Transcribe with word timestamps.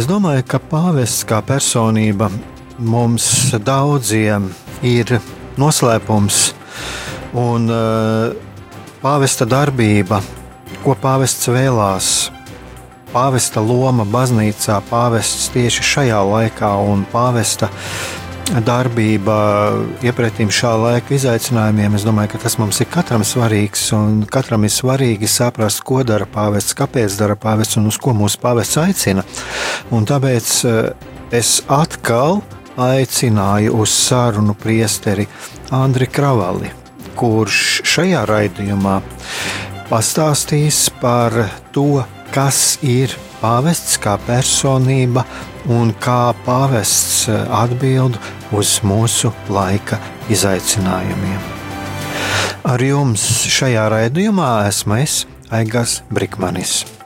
Es 0.00 0.06
domāju, 0.08 0.40
ka 0.48 0.56
pāvests 0.64 1.26
kā 1.28 1.42
personība 1.44 2.30
mums 2.80 3.24
daudziem 3.60 4.46
ir 4.80 5.10
noslēpums 5.60 6.38
un 7.36 7.66
uh, 7.68 8.30
pāvesta 9.02 9.44
darbība, 9.44 10.22
ko 10.80 10.94
pāvests 11.02 11.50
vēlās. 11.52 12.08
Pāvesta 13.12 13.60
loma 13.60 14.06
baznīcā, 14.08 14.78
pāvests 14.88 15.50
tieši 15.52 15.84
šajā 15.90 16.22
laikā 16.30 16.72
un 16.94 17.04
pāvesta 17.12 17.68
darbība 18.58 19.36
iepretim 20.02 20.50
šā 20.52 20.72
laika 20.80 21.14
izaicinājumiem. 21.14 21.94
Es 21.94 22.04
domāju, 22.06 22.32
ka 22.32 22.40
tas 22.42 22.56
mums 22.58 22.80
ir 22.82 22.88
katram 22.90 23.22
svarīgs, 23.26 23.84
katram 24.32 24.66
ir 24.66 24.72
svarīgi 24.74 25.30
saprast, 25.30 25.84
ko 25.86 26.02
dara 26.06 26.26
pāvests, 26.26 26.74
kāpēc 26.78 27.14
dara 27.20 27.38
pāvests 27.38 27.78
un 27.78 27.86
uz 27.90 27.98
ko 28.00 28.14
mūsu 28.16 28.40
pāvests 28.42 28.80
aicina. 28.82 29.24
Un 29.94 30.08
tāpēc 30.08 30.52
es 31.36 31.52
atkal 31.70 32.40
aicināju 32.80 33.78
uz 33.82 33.94
sarunu 33.94 34.56
priesteri 34.58 35.28
Andri 35.74 36.10
Kravali, 36.10 36.72
kurš 37.18 37.80
šajā 37.86 38.26
raidījumā 38.30 39.00
pastāstīs 39.90 40.88
par 41.00 41.34
to, 41.74 42.02
kas 42.34 42.78
ir 42.82 43.14
pāvests 43.40 43.98
kā 44.02 44.16
personība 44.26 45.24
un 45.72 45.94
kā 46.02 46.34
pāvests 46.46 47.26
atbild 47.32 48.20
uz 48.56 48.78
mūsu 48.86 49.32
laika 49.52 50.00
izaicinājumiem. 50.32 51.42
Ar 52.70 52.82
jums 52.84 53.24
šajā 53.48 53.88
raidījumā 53.96 54.52
esmu 54.68 55.00
es, 55.00 55.22
Aigars 55.50 56.02
Brikmanis. 56.12 56.99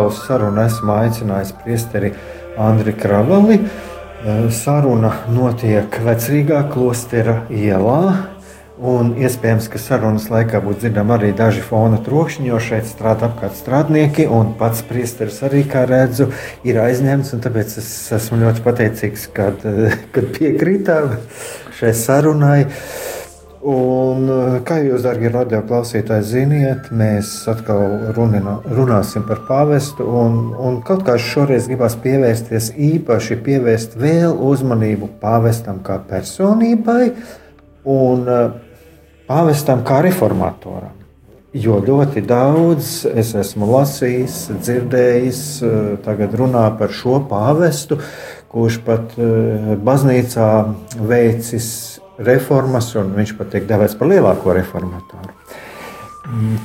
Uz 0.00 0.22
sarunu 0.24 0.62
esmu 0.64 0.94
aicinājis 0.94 1.50
priesteri 1.60 2.12
Andri 2.56 2.94
Kravali. 2.96 3.58
Saruna 4.54 5.10
notiek 5.28 5.98
Vecrīgā 6.06 6.62
klostera 6.72 7.42
ielā. 7.52 7.98
Un 8.82 9.12
iespējams, 9.20 9.68
ka 9.70 9.78
sarunas 9.78 10.30
laikā 10.32 10.62
būs 10.64 10.80
dzirdami 10.80 11.14
arī 11.14 11.30
daži 11.36 11.60
fona 11.62 12.00
trokšņi, 12.02 12.48
jo 12.48 12.58
šeit 12.62 12.88
strādā 12.88 13.28
apkārt 13.28 13.54
strādnieki, 13.60 14.26
un 14.26 14.56
pats 14.58 14.80
priesteris 14.88 15.38
arī, 15.46 15.62
kā 15.68 15.84
redzu, 15.86 16.32
ir 16.66 16.80
aizņemts. 16.82 17.36
Tāpēc 17.44 17.76
es 17.84 17.92
esmu 18.16 18.40
ļoti 18.46 18.64
pateicīgs, 18.64 19.28
kad, 19.36 19.62
kad 20.16 20.34
piekrītām 20.38 21.18
šai 21.78 21.94
sarunai. 22.00 22.58
Un, 22.64 23.01
kā 24.66 24.78
jūs, 24.82 25.04
darbie 25.06 25.30
radioklausītāji, 25.32 26.24
ziniet, 26.28 26.88
mēs 26.94 27.30
atkal 27.50 28.12
runina, 28.16 28.58
runāsim 28.76 29.24
par 29.28 29.42
pāvestu. 29.48 30.04
Un, 30.04 30.52
un 30.58 30.80
kaut 30.86 31.04
kā 31.06 31.16
šoreiz 31.20 31.68
gribās 31.70 31.96
pievērsties 32.02 32.72
īpaši, 32.76 33.38
pievērst 33.46 33.96
vēl 34.00 34.34
uzmanību 34.36 35.12
pāvestam 35.22 35.80
kā 35.86 36.00
personībai 36.08 37.12
un 37.88 38.26
pāvestam 39.28 39.84
kā 39.86 40.02
reformatoram. 40.08 40.98
Jo 41.52 41.82
ļoti 41.84 42.22
daudz 42.24 42.92
es 43.12 43.34
esmu 43.36 43.68
lasījis, 43.68 44.36
dzirdējis, 44.56 45.40
tagad 46.04 46.32
runā 46.40 46.64
par 46.78 46.94
šo 46.96 47.18
pāvestu, 47.28 48.00
kurš 48.52 48.78
pat 48.86 49.16
baznīcā 49.84 50.48
veicis 50.96 51.68
reformas, 52.18 52.90
un 52.98 53.14
viņš 53.16 53.36
pat 53.38 53.52
tiek 53.54 53.68
devēts 53.68 53.96
par 53.98 54.10
lielāko 54.12 54.56
reformatoru. 54.56 55.32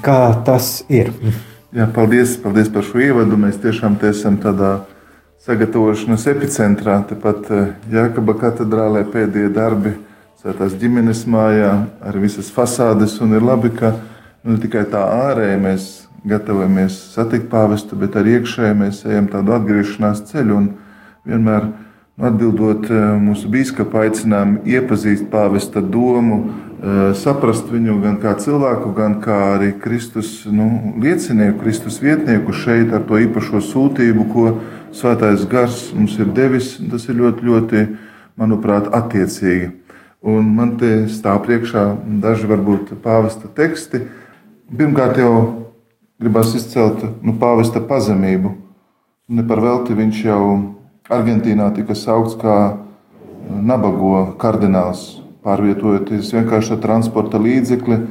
Kā 0.06 0.22
tas 0.46 0.82
ir? 0.90 1.12
Jā, 1.76 1.88
paldies, 1.94 2.38
paldies 2.42 2.70
par 2.72 2.86
šo 2.88 3.02
ievadu. 3.04 3.40
Mēs 3.40 3.60
tiešām 3.64 3.98
esam 4.08 4.38
tādā 4.42 4.80
sagatavošanas 5.48 6.28
epicentrā, 6.32 7.00
tepat 7.10 7.48
Jākaba 7.92 8.36
katedrālē 8.40 9.06
pēdējie 9.12 9.54
darbi, 9.56 9.96
Svētās 10.38 10.76
ģimenes 10.78 11.24
mājā, 11.26 11.72
ar 12.06 12.18
visas 12.22 12.52
fasādes. 12.54 13.16
Ir 13.26 13.42
labi, 13.42 13.72
ka 13.74 13.96
nu, 14.46 14.60
tikai 14.62 14.84
tā 14.88 15.02
ārēji 15.02 15.58
mēs 15.64 15.88
gatavojamies 16.30 16.94
satikt 17.16 17.50
pāvestu, 17.50 17.98
bet 17.98 18.16
arī 18.20 18.38
iekšēji 18.38 18.78
mēs 18.78 19.02
ejam 19.10 19.32
tādu 19.34 19.56
atgriešanās 19.56 20.22
ceļu. 20.30 20.60
Un 20.62 20.70
vienmēr 21.28 21.66
Atbildot 22.18 22.88
mūsu 23.22 23.46
biskupa 23.54 24.08
aicinājumu, 24.08 24.64
iepazīt 24.66 25.28
pāvesta 25.30 25.84
domu, 25.86 26.40
saprast 27.14 27.68
viņu 27.70 28.00
gan 28.02 28.16
kā 28.18 28.32
cilvēku, 28.42 28.90
gan 28.98 29.20
kā 29.22 29.36
arī 29.54 29.68
Kristus 29.78 30.32
nu, 30.50 30.96
liecinieku, 30.98 31.60
Kristus 31.62 32.00
vietnieku 32.02 32.56
šeit 32.58 32.90
ar 32.90 33.04
to 33.06 33.20
īpašo 33.22 33.62
sūtību, 33.62 34.26
ko 34.34 34.46
Svētais 34.98 35.44
Gars 35.50 35.92
mums 35.94 36.16
ir 36.18 36.32
devis. 36.34 36.72
Tas 36.90 37.06
ir 37.06 37.20
ļoti, 37.20 37.46
ļoti, 37.46 37.84
manuprāt, 38.38 38.90
attiecīgi. 38.98 39.70
Un 40.26 40.50
man 40.58 40.74
te 40.82 41.06
stāv 41.14 41.44
priekšā 41.46 41.84
daži 42.24 42.50
varbūt 42.50 42.96
pāvesta 43.04 43.50
teksti. 43.54 44.08
Pirmkārt, 44.74 45.22
jau 45.22 45.34
gribas 46.18 46.56
izcelt 46.58 47.04
nu, 47.22 47.38
pāvesta 47.38 47.84
pazemību. 47.86 48.56
Ne 49.30 49.46
par 49.46 49.62
velti 49.62 49.94
viņš 49.94 50.24
jau 50.26 50.42
Argentīnā 51.08 51.70
tika 51.72 51.96
saukts 51.96 52.36
kā 52.36 52.54
nabago 53.48 54.34
kardināls, 54.42 55.22
pārvietojoties 55.46 56.34
vienkārši 56.36 56.74
ar 56.76 56.82
transporta 56.84 57.40
līdzekli, 57.40 58.02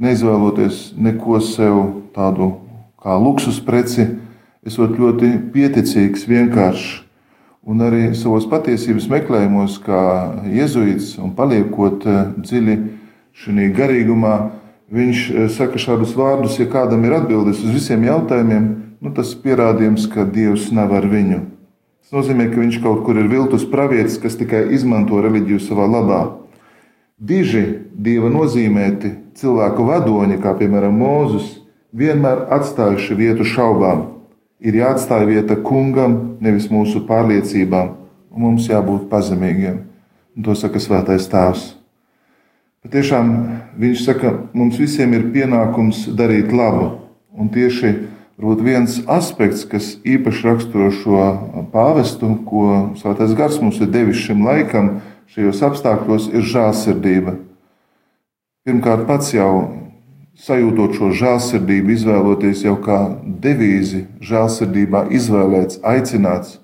neizvēloties 0.00 0.94
neko 0.96 1.40
sev 1.44 1.80
tādu 2.16 2.54
kā 3.02 3.16
luksus 3.20 3.58
preci, 3.60 4.06
esot 4.64 4.96
ļoti 4.96 5.34
pieticīgs, 5.52 6.24
vienkāršs. 6.30 7.02
Un 7.66 7.82
arī 7.82 8.12
savos 8.14 8.46
patiesības 8.48 9.08
meklējumos, 9.10 9.80
kā 9.82 10.00
jēzuīts 10.48 11.16
un 11.20 11.34
paliekot 11.36 12.06
eh, 12.06 12.22
dziļi 12.38 12.76
šajā 13.42 13.66
garīgumā, 13.76 14.36
viņš 14.96 15.26
eh, 15.32 15.50
saka 15.52 15.82
šādus 15.82 16.14
vārdus, 16.16 16.60
ja 16.62 16.68
kādam 16.72 17.04
ir 17.04 17.18
atbildes 17.18 17.60
uz 17.66 17.74
visiem 17.74 18.06
jautājumiem, 18.06 18.70
nu, 19.02 19.12
tas 19.12 19.34
pierādījums, 19.42 20.06
ka 20.14 20.24
Dievs 20.30 20.70
nav 20.72 20.94
ar 20.96 21.10
viņu. 21.10 21.42
Tas 22.06 22.14
nozīmē, 22.14 22.44
ka 22.52 22.62
viņš 22.62 22.76
kaut 22.84 23.00
kur 23.02 23.18
ir 23.18 23.26
viltus 23.26 23.64
pravietis, 23.66 24.20
kas 24.22 24.38
tikai 24.38 24.68
izmanto 24.76 25.18
reliģiju 25.18 25.58
savā 25.58 25.88
labā. 25.90 26.20
Diži 27.18 27.64
dieva 27.90 28.30
nozīmēti 28.30 29.10
cilvēku 29.34 29.88
vadoņi, 29.88 30.36
kā 30.38 30.52
piemēram 30.54 30.94
Mozus, 30.94 31.56
vienmēr 31.90 32.46
atstājuši 32.54 33.16
vietu 33.18 33.46
šaubām 33.48 34.04
ir 34.60 34.76
jāatstāj 34.78 35.26
vieta 35.28 35.56
kungam, 35.58 36.36
nevis 36.40 36.70
mūsu 36.70 37.02
pārliecībām, 37.08 37.92
un 38.30 38.46
mums 38.46 38.68
jābūt 38.70 39.08
pazemīgiem. 39.10 39.82
Un 40.36 40.46
to 40.46 40.54
saka 40.54 40.78
Svētais 40.78 41.28
Tēvs. 41.32 41.72
Patiešām 42.86 43.32
viņš 43.82 44.04
saka, 44.06 44.32
mums 44.54 44.78
visiem 44.78 45.14
ir 45.16 45.30
pienākums 45.34 46.06
darīt 46.14 46.52
labu. 46.54 46.92
Un 47.36 47.50
tieši 47.52 47.92
viens 48.60 48.98
aspekts, 49.08 49.64
kas 49.64 49.94
īpaši 50.04 50.44
raksturo 50.44 50.90
šo 50.92 51.20
pāvestu, 51.72 52.34
ko 52.44 52.92
Svētais 53.00 53.32
Gars 53.36 53.56
mums 53.62 53.80
ir 53.80 53.88
devis 53.88 54.20
šim 54.20 54.44
laikam, 54.44 55.00
šajos 55.32 55.62
apstākļos, 55.70 56.28
ir 56.34 56.44
žēlsirdība. 56.44 57.38
Pirmkārt, 58.66 59.06
pats 59.08 59.32
jau 59.32 59.52
sajūtot 60.36 60.98
šo 60.98 61.10
žēlsirdību, 61.16 61.94
izvēloties 61.96 62.64
jau 62.66 62.76
kā 62.84 62.98
devīzi, 63.24 64.04
žēlsirdībā 64.20 65.06
izvēlēts, 65.16 65.80
aicināts. 65.80 66.58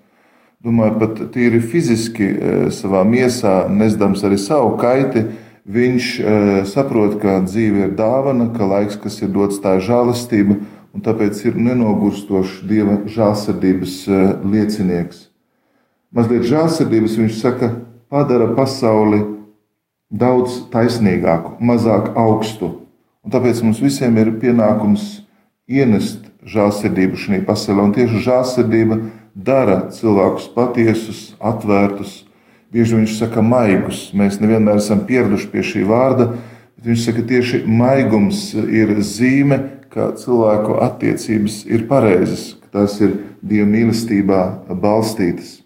Domāju, 0.63 0.99
pat 1.01 1.23
tīri 1.35 1.59
fiziski 1.59 2.29
e, 2.29 2.53
savā 2.71 3.01
miesā, 3.09 3.65
nesdams 3.73 4.21
arī 4.29 4.37
savu 4.39 4.77
kaiti, 4.79 5.25
viņš 5.65 6.11
e, 6.21 6.37
saprot, 6.69 7.17
ka 7.23 7.41
dzīve 7.47 7.89
ir 7.89 7.97
dāvana, 7.99 8.51
ka 8.55 8.69
laiks, 8.69 9.01
kas 9.01 9.19
ir 9.25 9.33
dots, 9.35 9.59
tā 9.65 9.79
ir 9.81 9.87
žēlastība, 9.89 10.61
un 10.93 11.05
tāpēc 11.05 11.41
ir 11.49 11.56
nenogurstošs 11.56 12.61
dieva 12.69 13.00
žēlsirdības 13.09 13.97
e, 14.09 14.21
liecinieks. 14.44 15.27
Mazliet 16.12 16.44
žēlsirdības 16.49 17.17
viņš 17.23 17.41
saka, 17.41 17.73
padara 18.12 18.50
pasauli 18.56 19.25
daudz 20.12 20.61
taisnīgāku, 20.73 21.56
mazāk 21.65 22.12
augstu 22.21 22.75
Un 23.23 23.31
tāpēc 23.31 23.61
mums 23.62 23.79
visiem 23.79 24.17
ir 24.19 24.33
pienākums 24.43 25.21
ienest 25.71 26.25
žēlsirdību 26.43 27.21
šajā 27.23 27.45
pasaulē. 27.47 27.85
Un 27.87 27.93
tieši 27.95 28.23
žēlsirdība 28.25 28.99
dara 29.35 29.77
cilvēkus 29.95 30.49
patiesus, 30.56 31.21
atvērtus. 31.38 32.25
Bieži 32.75 32.99
viņš 32.99 33.15
saka, 33.21 33.45
maigus. 33.47 34.09
Mēs 34.17 34.41
nevienmēr 34.43 34.81
esam 34.83 35.05
pieraduši 35.06 35.50
pie 35.53 35.62
šī 35.69 35.85
vārda, 35.87 36.33
bet 36.75 36.88
viņš 36.91 37.05
saka, 37.06 37.23
tieši 37.31 37.62
maigums 37.69 38.43
ir 38.59 38.97
zīme, 39.06 39.61
ka 39.93 40.11
cilvēku 40.19 40.81
attiecības 40.85 41.62
ir 41.69 41.87
pareizas, 41.91 42.53
ka 42.62 42.81
tās 42.81 42.99
ir 43.05 43.19
Dieva 43.43 43.67
mīlestībā 43.69 44.43
balstītas. 44.79 45.61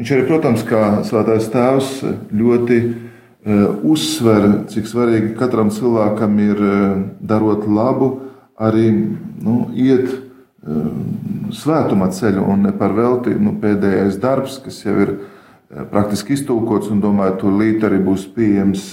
Viņš 0.00 0.10
arī, 0.16 0.24
protams, 0.28 0.64
kā 0.68 0.82
Svētais 1.04 1.48
Tēvs, 1.52 1.94
ļoti 2.32 2.80
Eh, 3.40 3.68
uzsver, 3.88 4.66
cik 4.68 4.84
svarīgi 4.84 5.30
katram 5.38 5.70
cilvēkam 5.72 6.34
ir 6.44 6.58
eh, 6.60 6.88
darot 7.24 7.62
labu, 7.64 8.08
arī 8.60 8.90
nu, 8.92 9.54
iet 9.72 10.10
eh, 10.12 10.90
svētuma 11.56 12.10
ceļu 12.12 12.44
un 12.52 12.66
ne 12.68 12.72
par 12.76 12.92
velti 12.92 13.32
nu, 13.40 13.54
pēdējais 13.62 14.18
darbs, 14.20 14.58
kas 14.60 14.82
jau 14.84 14.92
ir 15.06 15.14
praktiski 15.88 16.36
iztūkots 16.36 16.92
un 16.92 17.00
domāju, 17.00 17.38
tūlīt 17.40 17.86
arī 17.88 18.02
būs 18.04 18.26
pieejams 18.34 18.90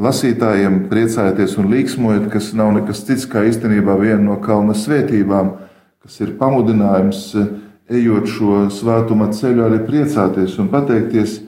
lasītājiem, 0.00 0.84
priecājieties 0.90 1.58
un 1.60 1.70
līksmojiet, 1.70 2.28
kas 2.32 2.52
nav 2.56 2.72
nekas 2.78 3.04
cits 3.06 3.28
kā 3.30 3.44
īstenībā 3.46 3.96
viena 4.00 4.22
no 4.24 4.38
kalna 4.42 4.74
svētībām, 4.74 5.54
kas 6.04 6.20
ir 6.20 6.34
pamudinājums 6.40 7.26
ejot 7.90 8.30
šo 8.30 8.64
svētuma 8.72 9.30
ceļu 9.34 9.66
arī 9.66 9.82
priecāties 9.86 10.58
un 10.58 10.70
pateikties 10.72 11.42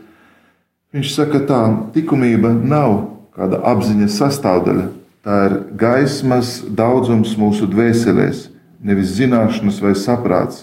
Viņš 0.96 1.10
saka, 1.12 1.42
tā 1.44 1.58
likumība 1.92 2.54
nav 2.56 2.92
kāda 3.36 3.58
apziņas 3.68 4.14
sastāvdaļa. 4.16 4.84
Tā 5.26 5.38
ir 5.44 5.54
gaismas 5.76 6.60
daudzums 6.78 7.34
mūsu 7.36 7.66
dvēselēs, 7.68 8.46
nevis 8.80 9.10
zināšanas 9.18 9.82
vai 9.84 9.92
saprāts. 9.98 10.62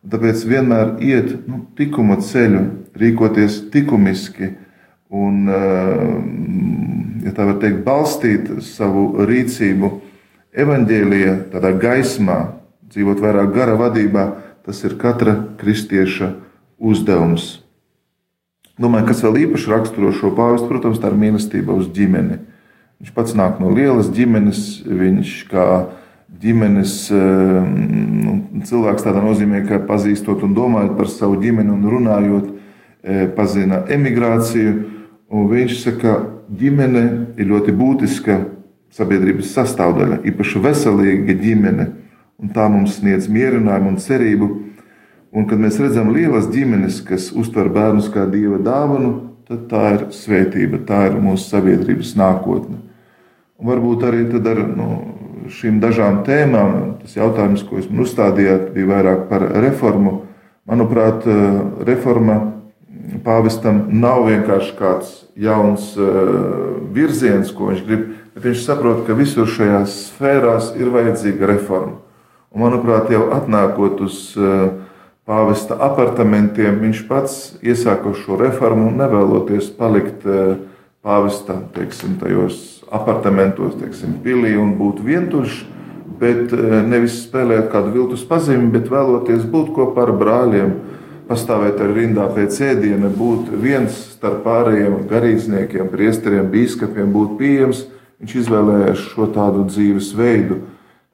Un 0.00 0.14
tāpēc 0.14 0.44
vienmēr 0.48 0.94
iet 1.04 1.34
nu, 1.50 1.66
tikuma 1.76 2.16
ceļu, 2.24 2.62
rīkoties 2.96 3.58
likumiski 3.74 4.54
un, 5.10 5.50
eh, 5.52 6.16
ja 7.24 7.32
tā 7.34 7.46
var 7.48 7.58
teikt, 7.62 7.84
balstīt 7.86 8.50
savu 8.66 9.24
rīcību 9.28 9.90
evaņģēlijā, 10.58 11.34
tādā 11.52 11.72
gaismā, 11.78 12.38
dzīvot 12.92 13.22
vairāk 13.22 13.52
gara 13.54 13.76
vadībā, 13.78 14.26
tas 14.66 14.82
ir 14.84 14.98
katra 15.00 15.36
kristieša 15.60 16.32
uzdevums. 16.78 17.58
Domāju, 18.78 19.08
kas 19.10 19.22
vēl 19.24 19.40
īpaši 19.46 19.72
raksturo 19.72 20.12
šo 20.14 20.30
pāvestu, 20.36 20.68
protams, 20.70 21.00
tā 21.02 21.10
ir 21.10 21.18
mīlestība 21.18 21.74
uz 21.74 21.88
ģimeni. 21.94 22.38
Viņš 22.98 23.14
pats 23.14 23.34
nāk 23.38 23.58
no 23.62 23.72
lielas 23.74 24.10
ģimenes, 24.14 24.62
viņš 24.86 25.32
kā 25.50 25.66
ģimenes 26.42 26.94
eh, 27.14 27.68
nu, 27.74 28.62
cilvēks 28.66 29.06
tādā 29.06 29.22
nozīmē, 29.24 29.64
ka 29.66 29.80
pazīstot 29.86 30.44
un 30.46 30.54
domājot 30.54 30.96
par 30.98 31.10
savu 31.10 31.38
ģimeni 31.42 31.74
un 31.74 31.86
runājot, 31.90 32.48
eh, 33.02 33.26
pazina 33.34 33.84
emigrāciju. 33.90 34.74
Viņš 35.28 35.74
saka, 35.82 36.00
ka 36.02 36.37
ģimene 36.48 37.04
ir 37.36 37.50
ļoti 37.50 37.74
būtiska 37.76 38.38
sabiedrības 38.94 39.52
sastāvdaļa, 39.56 40.22
īpaši 40.30 40.62
veselīga 40.64 41.36
ģimene. 41.42 41.90
Un 42.38 42.52
tā 42.54 42.68
mums 42.70 43.00
sniedz 43.00 43.26
mierinājumu 43.32 43.92
un 43.92 44.00
cerību 44.00 44.48
Un, 45.28 45.44
kad 45.44 45.60
mēs 45.60 45.76
redzam 45.82 46.08
lielas 46.14 46.48
ģimenes, 46.48 47.02
kas 47.04 47.28
uztver 47.36 47.68
bērnus 47.72 48.08
kā 48.14 48.24
dieva 48.32 48.56
dāvanu, 48.64 49.10
tad 49.48 49.66
tā 49.68 49.82
ir 49.96 50.04
svētība, 50.16 50.80
tā 50.88 51.04
ir 51.10 51.18
mūsu 51.20 51.50
sabiedrības 51.50 52.14
nākotne. 52.16 52.80
Un 53.58 53.68
varbūt 53.68 54.06
arī 54.08 54.24
ar 54.48 54.62
nu, 54.72 54.88
šīm 55.52 55.82
dažām 55.82 56.22
tēmām, 56.24 56.96
tas 57.02 57.16
jautājums, 57.18 57.64
ko 57.66 57.76
jūs 57.76 57.90
man 57.90 58.06
uzstādījāt, 58.06 58.70
bija 58.72 58.88
vairāk 58.94 59.28
par 59.28 59.44
reformu. 59.60 60.22
Manuprāt, 60.68 61.24
reforma 61.88 62.38
pāvestam 63.24 63.86
nav 64.00 64.26
vienkārši 64.28 64.74
kāds 64.78 65.14
jauns 65.38 65.92
virziens, 66.94 67.52
ko 67.54 67.70
viņš 67.70 67.84
grib, 67.86 68.04
bet 68.34 68.48
viņš 68.48 68.64
saprot, 68.66 69.04
ka 69.06 69.16
visur 69.18 69.48
šajās 69.48 69.94
sfērās 70.08 70.72
ir 70.78 70.90
vajadzīga 70.94 71.48
reforma. 71.52 71.96
Un, 72.48 72.64
manuprāt, 72.64 73.12
jau 73.12 73.28
atnākot 73.36 74.00
uz 74.06 74.20
uh, 74.40 74.72
pāvesta 75.28 75.76
apartamentiem, 75.84 76.78
viņš 76.80 77.04
pats 77.08 77.38
iesāka 77.60 78.14
šo 78.16 78.38
reformu, 78.40 78.88
nevēloties 78.96 79.68
palikt 79.76 80.24
eh, 80.24 80.54
pāvesta 81.04 81.58
teiksim, 81.74 82.16
tajos 82.20 82.86
apartamentos, 82.94 83.76
teiksim, 83.76 84.16
pilī 84.24 84.54
un 84.56 84.72
būt 84.78 85.02
vientuļš, 85.04 85.58
bet 86.20 86.54
eh, 86.56 86.78
nevis 86.88 87.20
spēlēt 87.26 87.68
kādu 87.74 87.92
viltus 87.98 88.24
pazīmi, 88.28 88.70
bet 88.72 88.88
vēloties 88.92 89.44
būt 89.52 89.74
kopā 89.76 90.06
ar 90.06 90.14
brāļiem, 90.16 90.72
pastāvēt 91.28 91.82
ar 91.84 91.92
rindā 91.94 92.24
pēc 92.34 92.58
ēdiena, 92.70 93.12
būt 93.12 93.52
viens 93.62 93.94
starp 94.14 94.42
pārējiem 94.46 95.04
garīdzniekiem, 95.10 95.92
priesteriem, 95.92 96.48
bīskapiem, 96.52 97.12
būt 97.14 97.38
pieejams. 97.38 97.84
Viņš 98.18 98.34
izvēlējās 98.40 99.06
šo 99.12 99.28
tādu 99.36 99.68
dzīves 99.68 100.10
veidu 100.18 100.62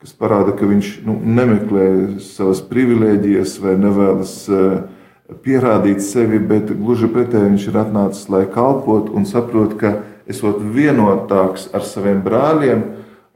kas 0.05 0.13
parāda, 0.21 0.53
ka 0.53 0.67
viņš 0.69 0.89
nu, 1.09 1.15
nemeklē 1.17 1.85
savas 2.21 2.59
privilēģijas 2.69 3.55
vai 3.63 3.73
nevēlas 3.81 4.35
uh, 4.53 4.83
pierādīt 5.41 6.03
sevi, 6.05 6.37
bet 6.45 6.69
gluži 6.77 7.09
pretēji 7.09 7.55
viņš 7.55 7.65
ir 7.71 7.79
atnācis, 7.81 8.27
lai 8.29 8.43
kalpotu 8.53 9.17
un 9.17 9.25
saprot, 9.25 9.79
ka 9.81 9.95
esot 10.29 10.61
vienotāks 10.61 11.71
ar 11.73 11.89
saviem 11.89 12.21
brāļiem, 12.27 12.85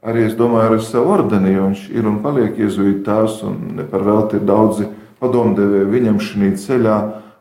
arī 0.05 0.27
es 0.27 0.37
domāju, 0.37 0.77
ar 0.77 0.85
savu 0.85 1.15
ordeni, 1.15 1.55
jo 1.55 1.65
viņš 1.71 1.81
ir 1.89 2.11
un 2.11 2.21
paliek 2.21 2.61
iezuīt 2.61 3.01
tās, 3.07 3.41
un 3.41 3.81
par 3.89 4.05
velti 4.05 4.37
ir 4.37 4.45
daudzi 4.45 4.85
padomdevēji 5.19 5.91
viņam 5.93 6.21
šī 6.23 6.53
ceļā, 6.59 6.99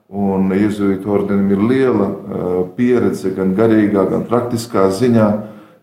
Un 0.08 0.48
Jēzus 0.56 1.04
ordenim 1.04 1.50
ir 1.52 1.64
liela 1.68 2.06
pieredze 2.78 3.28
gan 3.36 3.52
garīgā, 3.52 4.06
gan 4.08 4.22
praktiskā 4.24 4.86
ziņā. 4.88 5.26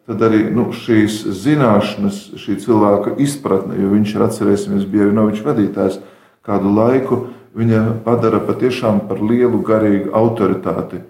Tad 0.09 0.21
arī 0.25 0.47
nu, 0.53 0.71
šīs 0.73 1.19
zināšanas, 1.43 2.17
šī 2.41 2.57
cilvēka 2.61 3.15
izpratne, 3.21 3.77
jo 3.77 3.91
viņš 3.93 4.15
ir 4.15 4.23
atcerēsimies, 4.25 4.87
bija 4.89 5.05
arī 5.05 5.13
Novičs 5.17 5.45
vadītājs 5.45 5.99
kādu 6.45 6.73
laiku, 6.73 7.19
viņa 7.57 7.83
padara 8.05 8.41
patiešām 8.45 9.03
par 9.09 9.21
lielu 9.21 9.61
garīgu 9.65 10.13
autoritāti. 10.17 11.03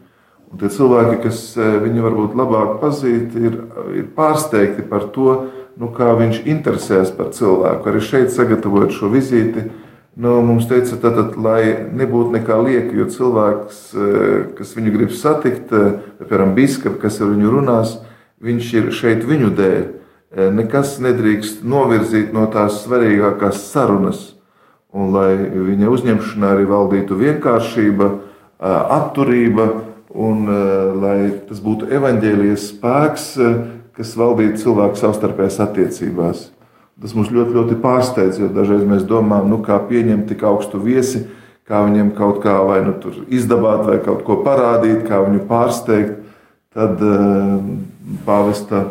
Un 0.51 0.59
tie 0.59 0.71
cilvēki, 0.71 1.17
kas 1.23 1.41
viņu 1.55 2.03
varbūt 2.03 2.35
labāk 2.39 2.77
pazīst, 2.83 3.35
ir, 3.39 3.57
ir 3.95 4.11
pārsteigti 4.15 4.83
par 4.91 5.07
to, 5.15 5.37
nu, 5.79 5.91
kā 5.95 6.11
viņš 6.19 6.43
interesēs 6.51 7.15
par 7.15 7.31
cilvēku. 7.35 7.91
Arī 7.91 8.03
šeit, 8.03 8.31
sagatavojot 8.35 8.95
šo 8.95 9.11
vizīti, 9.11 9.69
nu, 10.15 10.39
mums 10.45 10.67
teica, 10.69 10.97
tātad, 10.99 11.35
lai 11.41 11.89
nebūtu 11.95 12.33
nekā 12.37 12.57
lieka, 12.63 12.95
jo 12.95 13.07
cilvēks, 13.11 13.81
eh, 13.95 14.45
kas 14.57 14.73
viņu 14.77 14.93
grib 14.95 15.11
satikt, 15.11 15.71
eh, 15.71 15.99
piemēram, 16.23 16.55
biskups, 16.55 17.01
kas 17.01 17.19
ar 17.21 17.27
viņu 17.27 17.51
runās, 17.51 17.97
viņš 18.41 18.73
ir 18.73 18.91
šeit 18.91 19.23
viņu 19.23 19.51
dēļ. 19.55 19.83
Eh, 20.35 20.51
nekas 20.51 20.99
nedrīkst 20.99 21.63
novirzīt 21.63 22.33
no 22.33 22.47
tās 22.47 22.85
svarīgākās 22.87 23.59
sarunas, 23.71 24.33
un 24.93 25.11
lai 25.11 25.35
viņa 25.35 25.87
uzņemšanā 25.91 26.55
arī 26.55 26.65
valdītu 26.65 27.15
vienkāršība, 27.19 28.19
atturība, 28.59 29.81
un 30.15 30.45
lai 31.01 31.31
tas 31.47 31.59
būtu 31.59 31.91
evaņģēlijas 31.91 32.71
spēks, 32.71 33.35
kas 33.93 34.15
valdītu 34.15 34.63
cilvēku 34.63 34.95
savstarpējās 34.95 35.59
attiecībās. 35.59 36.54
Tas 37.01 37.11
mums 37.11 37.31
ļoti, 37.33 37.51
ļoti 37.57 37.75
pārsteidz, 37.83 38.37
jo 38.39 38.47
dažreiz 38.55 38.85
mēs 38.87 39.03
domājam, 39.07 39.49
nu, 39.51 39.59
kā 39.63 39.81
pieņemt 39.89 40.29
tik 40.29 40.45
augstu 40.47 40.79
viesi, 40.79 41.25
kā 41.67 41.81
viņiem 41.83 42.13
kaut 42.15 42.39
kā 42.43 42.55
vai 42.63 42.79
nu 42.85 42.93
izdabāt, 43.27 43.83
vai 43.87 43.97
kaut 44.05 44.23
ko 44.23 44.39
parādīt, 44.45 45.03
kā 45.07 45.19
viņu 45.25 45.43
pārsteigt. 45.49 46.21
Tad 46.75 46.99
uh, 47.03 47.59
pāvesta 48.27 48.89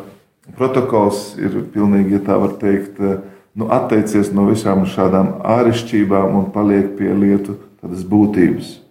protokols 0.56 1.34
ir 1.40 1.58
pilnīgi, 1.72 2.16
ja 2.16 2.22
tā 2.28 2.38
var 2.40 2.54
teikt, 2.60 3.00
uh, 3.00 3.18
nu, 3.56 3.68
atteicies 3.72 4.32
no 4.36 4.46
visām 4.48 4.84
šādām 4.88 5.38
āršķirībām 5.56 6.36
un 6.38 6.48
paliek 6.52 6.94
pie 6.98 7.12
lietu 7.12 7.58
būtības. 7.84 8.83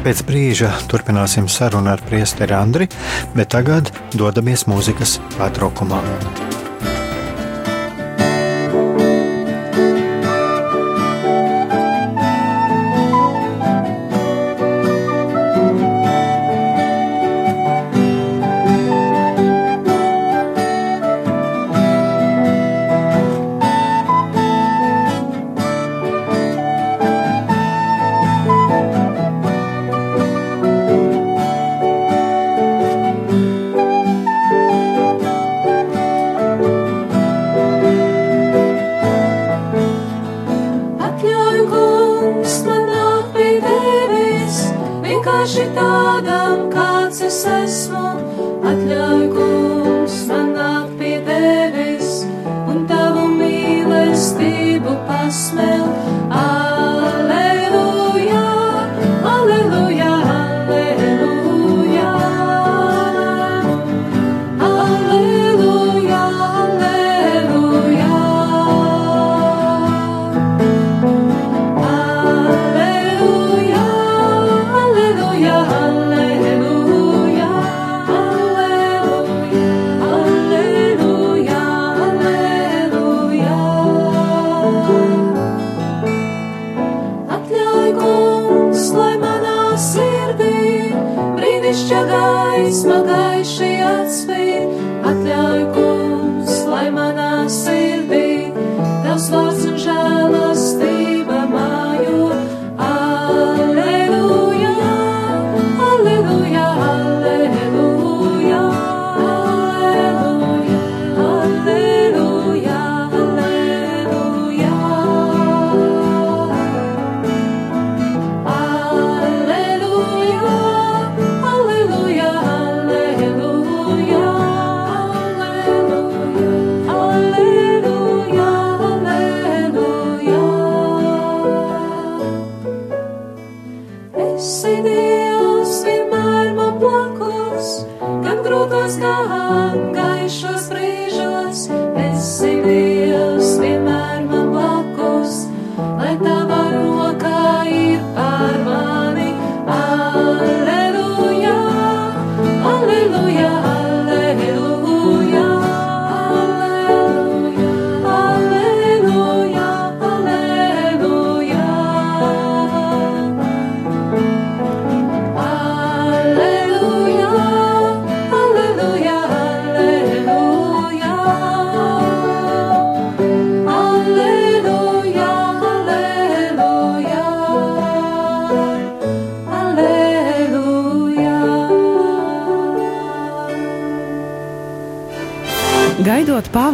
Pēc 0.00 0.22
brīža 0.24 0.70
turpināsim 0.88 1.44
sarunu 1.52 1.92
ar 1.92 2.00
priesteri 2.08 2.56
Andri, 2.56 2.88
bet 3.36 3.52
tagad 3.52 3.92
dodamies 4.16 4.64
mūzikas 4.70 5.18
pārtraukumā. 5.36 6.00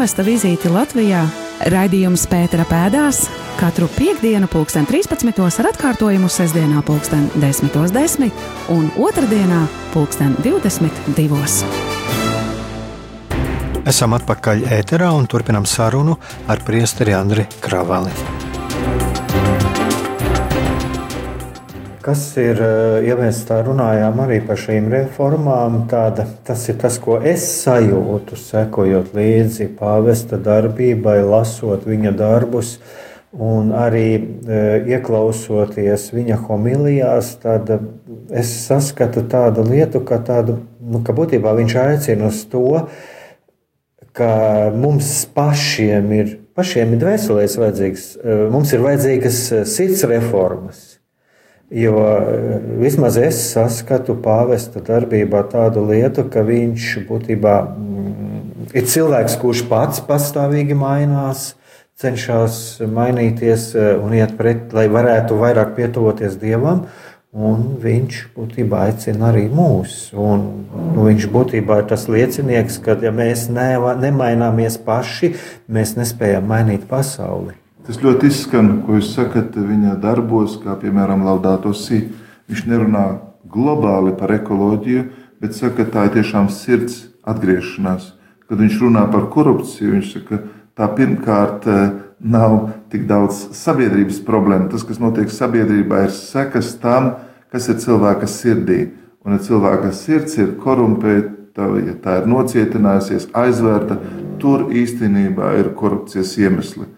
Pāvesta 0.06 0.22
vizīti 0.22 0.70
Latvijā, 0.70 1.24
raidījums 1.72 2.28
Pētera 2.30 2.62
pēdās 2.68 3.24
katru 3.58 3.88
piekdienu, 3.96 4.46
pulksten 4.46 4.86
13. 4.86 5.34
ar 5.34 5.68
atkārtojumu 5.72 6.30
sestdienā, 6.30 6.78
pulksten 6.86 7.26
10.10 7.42 7.90
10, 7.90 8.30
un 8.70 8.86
otrdienā, 9.02 9.64
pulksten 9.90 10.38
22. 10.46 11.42
Esam 13.82 14.14
atpakaļ 14.14 14.68
ēterā 14.78 15.10
un 15.10 15.26
turpinam 15.26 15.66
sarunu 15.66 16.20
ar 16.46 16.62
priesteri 16.62 17.18
Andri 17.18 17.50
Kravali. 17.58 18.45
Kas 22.06 22.36
ir, 22.38 22.60
eh, 22.62 23.00
ja 23.08 23.16
mēs 23.18 23.40
tā 23.48 23.58
runājām 23.66 24.20
arī 24.22 24.38
par 24.46 24.60
šīm 24.62 24.86
reformām, 24.92 25.80
tāda, 25.90 26.26
tas 26.46 26.68
ir 26.70 26.78
tas, 26.78 27.00
ko 27.02 27.18
es 27.18 27.42
sajūtu, 27.64 28.38
sekojot 28.38 29.10
līdzi 29.16 29.66
pāvesta 29.80 30.38
darbībai, 30.38 31.18
lasot 31.26 31.88
viņa 31.88 32.14
darbus. 32.14 32.76
Un 33.36 33.74
arī 33.76 34.06
e, 34.16 34.58
ieklausoties 34.94 36.06
viņa 36.14 36.38
homilijās, 36.46 37.34
tad 37.42 37.68
es 38.32 38.54
saskatu 38.62 39.26
tādu 39.28 39.66
lietu, 39.66 40.00
ka, 40.08 40.22
tādu, 40.24 40.60
nu, 40.80 41.02
ka 41.04 41.12
būtībā 41.12 41.52
viņš 41.58 41.76
aicina 41.82 42.30
uz 42.30 42.38
to, 42.48 42.86
ka 44.16 44.30
mums 44.72 45.10
pašiem 45.36 46.12
ir, 46.16 46.36
pašiem 46.56 46.96
ir 46.96 47.02
dvēselēs 47.02 47.58
vajadzīgs, 47.60 48.06
e, 48.16 48.38
mums 48.54 48.72
ir 48.72 48.86
vajadzīgas 48.86 49.42
sirds 49.74 50.06
reformas. 50.08 50.95
Jo 51.70 51.98
vismaz 52.78 53.16
es 53.18 53.40
saskatu 53.50 54.14
pāvesta 54.22 54.78
darbībā 54.86 55.42
tādu 55.50 55.82
lietu, 55.88 56.22
ka 56.30 56.44
viņš 56.46 56.92
būtībā 57.08 57.54
mm, 57.72 58.68
ir 58.70 58.86
cilvēks, 58.86 59.34
kurš 59.42 59.64
pats 59.66 60.04
pastāvīgi 60.06 60.78
mainās, 60.78 61.56
cenšas 61.98 62.78
mainīties 62.86 63.72
eh, 63.74 63.90
un 63.98 64.14
iet 64.14 64.36
pret, 64.38 64.70
lai 64.76 64.86
varētu 64.92 65.40
vairāk 65.42 65.74
pietuvoties 65.78 66.38
Dievam. 66.38 66.86
Un 67.36 67.74
viņš 67.82 68.20
būtībā 68.32 68.86
aicina 68.86 69.26
arī 69.28 69.44
mūs. 69.52 70.14
Un, 70.16 70.46
nu, 70.94 71.02
viņš 71.04 71.26
būtībā 71.34 71.82
ir 71.82 71.90
tas 71.90 72.06
liecinieks, 72.08 72.78
ka, 72.80 72.94
ja 73.02 73.12
mēs 73.12 73.50
ne, 73.52 73.74
nemaināmies 74.06 74.78
paši, 74.86 75.34
mēs 75.68 75.98
nespējam 75.98 76.48
mainīt 76.48 76.86
pasauli. 76.88 77.58
Tas 77.86 78.00
ļoti 78.02 78.26
izskan, 78.26 78.80
ko 78.82 78.96
jūs 78.96 79.12
sakat 79.14 79.54
viņa 79.54 79.92
darbos, 80.02 80.56
kā 80.58 80.74
piemēram 80.80 81.20
Laudāto 81.22 81.70
Sī. 81.70 82.00
Viņš 82.50 82.64
nerunā 82.66 83.04
globāli 83.46 84.10
par 84.18 84.32
ekoloģiju, 84.34 85.04
bet 85.38 85.54
saka, 85.54 85.84
ka 85.84 85.92
tā 85.92 86.06
ir 86.08 86.16
tiešām 86.16 86.48
sirds 86.50 87.04
atgriešanās. 87.22 88.08
Kad 88.50 88.58
viņš 88.64 88.80
runā 88.82 89.04
par 89.12 89.28
korupciju, 89.30 89.92
viņš 89.94 90.10
saka, 90.16 90.40
ka 90.40 90.64
tā 90.82 90.90
pirmkārt 90.98 91.70
eh, 91.70 91.94
nav 92.18 92.58
tik 92.90 93.06
daudz 93.06 93.44
sabiedrības 93.54 94.18
problēma. 94.26 94.66
Tas, 94.74 94.82
kas 94.82 94.98
notiek 94.98 95.30
sabiedrībā, 95.30 96.08
ir 96.08 96.18
sekas 96.18 96.74
tam, 96.82 97.12
kas 97.54 97.70
ir 97.70 97.78
cilvēka 97.86 98.26
sirdī. 98.26 98.80
Un, 99.22 99.38
ja 99.38 99.46
cilvēka 99.46 99.94
sirds 99.94 100.34
ir 100.42 100.56
korumpēta, 100.58 101.70
ja 101.86 101.94
tā 102.02 102.18
ir 102.18 102.30
nocietinājusies, 102.34 103.30
aizvērta, 103.30 104.02
tur 104.42 104.72
īstenībā 104.74 105.54
ir 105.62 105.70
korupcijas 105.78 106.34
iemesli. 106.42 106.95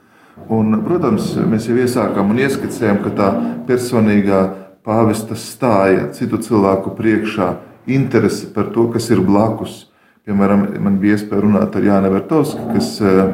Un, 0.49 0.79
protams, 0.85 1.35
mēs 1.45 1.69
jau 1.69 1.77
iesākām 1.77 2.33
un 2.33 2.41
ieskicējām, 2.41 3.03
ka 3.05 3.13
tā 3.17 3.29
personīgā 3.69 4.43
pāvesta 4.87 5.37
stāja 5.37 6.09
citu 6.17 6.41
cilvēku 6.41 6.95
priekšā, 6.97 7.53
interese 7.89 8.49
par 8.55 8.71
to, 8.73 8.87
kas 8.95 9.11
ir 9.13 9.21
blakus. 9.25 9.87
Piemēram, 10.29 10.67
man 10.85 10.97
bija 11.01 11.17
iespēja 11.17 11.45
runāt 11.45 11.77
ar 11.77 11.85
Jānu 11.85 12.13
Vertovski, 12.13 12.65
kas 12.75 12.95
uh, 13.01 13.31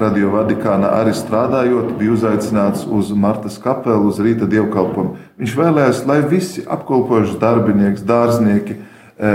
Radio 0.00 0.32
Vatikāna 0.32 0.88
arī 0.98 1.12
strādājot, 1.14 1.92
bija 2.00 2.16
uzaicināts 2.16 2.82
uz 2.90 3.12
Martas 3.14 3.60
kapelu, 3.62 4.08
uz 4.10 4.18
rīta 4.18 4.48
dievkalpojumu. 4.50 5.14
Viņš 5.38 5.52
vēlējās, 5.60 6.00
lai 6.10 6.18
visi 6.26 6.64
apkalpojuši 6.66 7.38
darbinieki, 7.38 8.02
dārznieki, 8.08 8.74
e, 8.74 9.34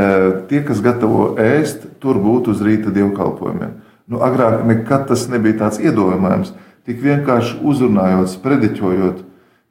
tie, 0.49 0.59
kas 0.67 0.81
gatavo 0.83 1.29
ēst, 1.39 1.85
tur 2.03 2.19
būtu 2.19 2.51
uz 2.51 2.63
rīta 2.65 2.91
dievkalpojumiem. 2.91 3.77
Nu, 4.11 4.19
agrāk 4.25 4.65
nekad 4.67 5.07
tas 5.07 5.29
nebija 5.31 5.61
tāds 5.63 5.79
iedomājams. 5.79 6.51
Tik 6.89 7.03
vienkārši 7.05 7.59
uzrunājot, 7.69 8.31
sprediķojot, 8.31 9.17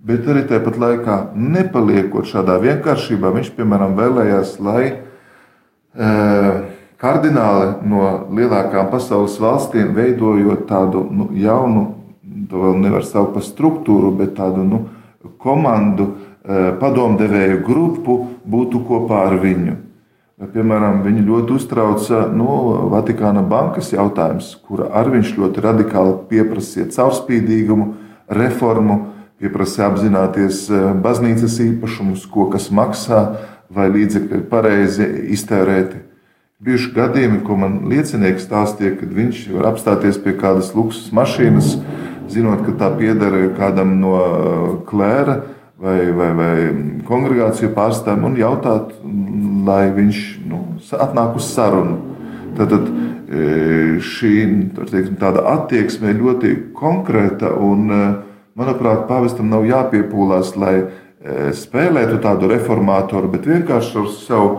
bet 0.07 0.29
arī 0.31 0.45
tāpat 0.47 0.77
laikā 0.79 1.15
nepaliekot 1.35 2.29
šādā 2.31 2.61
vienkāršībā, 2.63 3.33
viņš, 3.35 3.49
piemēram, 3.57 3.97
vēlējās, 3.99 4.53
lai 4.63 4.85
uh, 4.93 6.61
kardināli 7.03 7.73
no 7.91 8.05
lielākām 8.39 8.87
pasaules 8.93 9.35
valstīm, 9.43 9.91
veidojot 9.99 10.63
tādu 10.71 11.03
nu, 11.11 11.27
jaunu, 11.35 11.85
to 12.47 12.63
vēl 12.69 12.79
nevar 12.87 13.03
saukt 13.03 13.35
par 13.35 13.47
struktūru, 13.47 14.15
bet 14.15 14.37
tādu 14.39 14.63
nu, 14.63 14.85
komandu, 15.43 16.13
eh, 16.47 16.71
padomdevēju 16.79 17.65
grupu 17.67 18.19
būtu 18.47 18.87
kopā 18.87 19.27
ar 19.27 19.41
viņu. 19.43 19.75
Piemēram, 20.39 21.01
viņi 21.03 21.25
ļoti 21.27 21.55
uztrauca 21.57 22.21
nu, 22.31 22.47
Vatikāna 22.93 23.41
bankas 23.43 23.89
jautājums, 23.91 24.53
kura 24.63 24.87
arī 24.95 25.17
viņš 25.17 25.33
ļoti 25.35 25.65
radikāli 25.65 26.13
pieprasīja 26.31 26.87
caurspīdīgumu, 26.95 27.89
reformu, 28.39 29.01
pieprasīja 29.43 29.89
apzināties 29.91 30.61
eh, 30.71 30.85
baznīcas 31.03 31.59
īpašumus, 31.65 32.29
ko 32.31 32.47
kas 32.53 32.69
maksā, 32.71 33.25
vai 33.75 33.89
līdzekļi 33.91 34.45
pareizi 34.47 35.09
iztērēti. 35.35 36.05
Bijuši 36.63 36.95
gadījumi, 36.95 37.43
ko 37.43 37.59
man 37.59 37.77
liecinieks 37.91 38.47
stāstīja, 38.47 38.95
kad 39.03 39.11
viņš 39.19 39.45
var 39.57 39.73
apstāties 39.73 40.23
pie 40.23 40.39
kādas 40.39 40.71
luksus 40.75 41.11
mašīnas, 41.19 41.75
zinot, 42.31 42.63
ka 42.63 42.79
tā 42.79 42.95
pieder 42.95 43.41
kādam 43.59 43.99
no 43.99 44.15
uh, 44.15 44.73
klēra 44.87 45.41
vai, 45.79 46.01
vai, 46.15 46.31
vai 46.35 46.55
kongregāciju 47.07 47.71
pārstāvjiem, 47.77 48.27
un 48.27 48.39
jautāt, 48.39 48.91
lai 49.69 49.89
viņš 49.95 50.23
nu, 50.49 50.63
atnāk 50.97 51.37
uz 51.39 51.51
sarunu. 51.53 51.99
Tad 52.59 52.73
e, 52.75 53.99
šī 54.03 54.33
teiksim, 54.79 55.19
attieksme 55.21 56.13
ir 56.13 56.23
ļoti 56.23 56.55
konkrēta, 56.77 57.53
un, 57.55 57.85
e, 57.93 58.01
manuprāt, 58.59 59.05
pāvestam 59.11 59.51
nav 59.53 59.69
jāpiepūlās, 59.69 60.55
lai 60.59 60.75
e, 60.81 60.89
spēlētu 61.55 62.19
tādu 62.25 62.51
reformātoru, 62.51 63.31
bet 63.35 63.47
vienkārši 63.47 64.01
ar 64.01 64.11
savu 64.17 64.51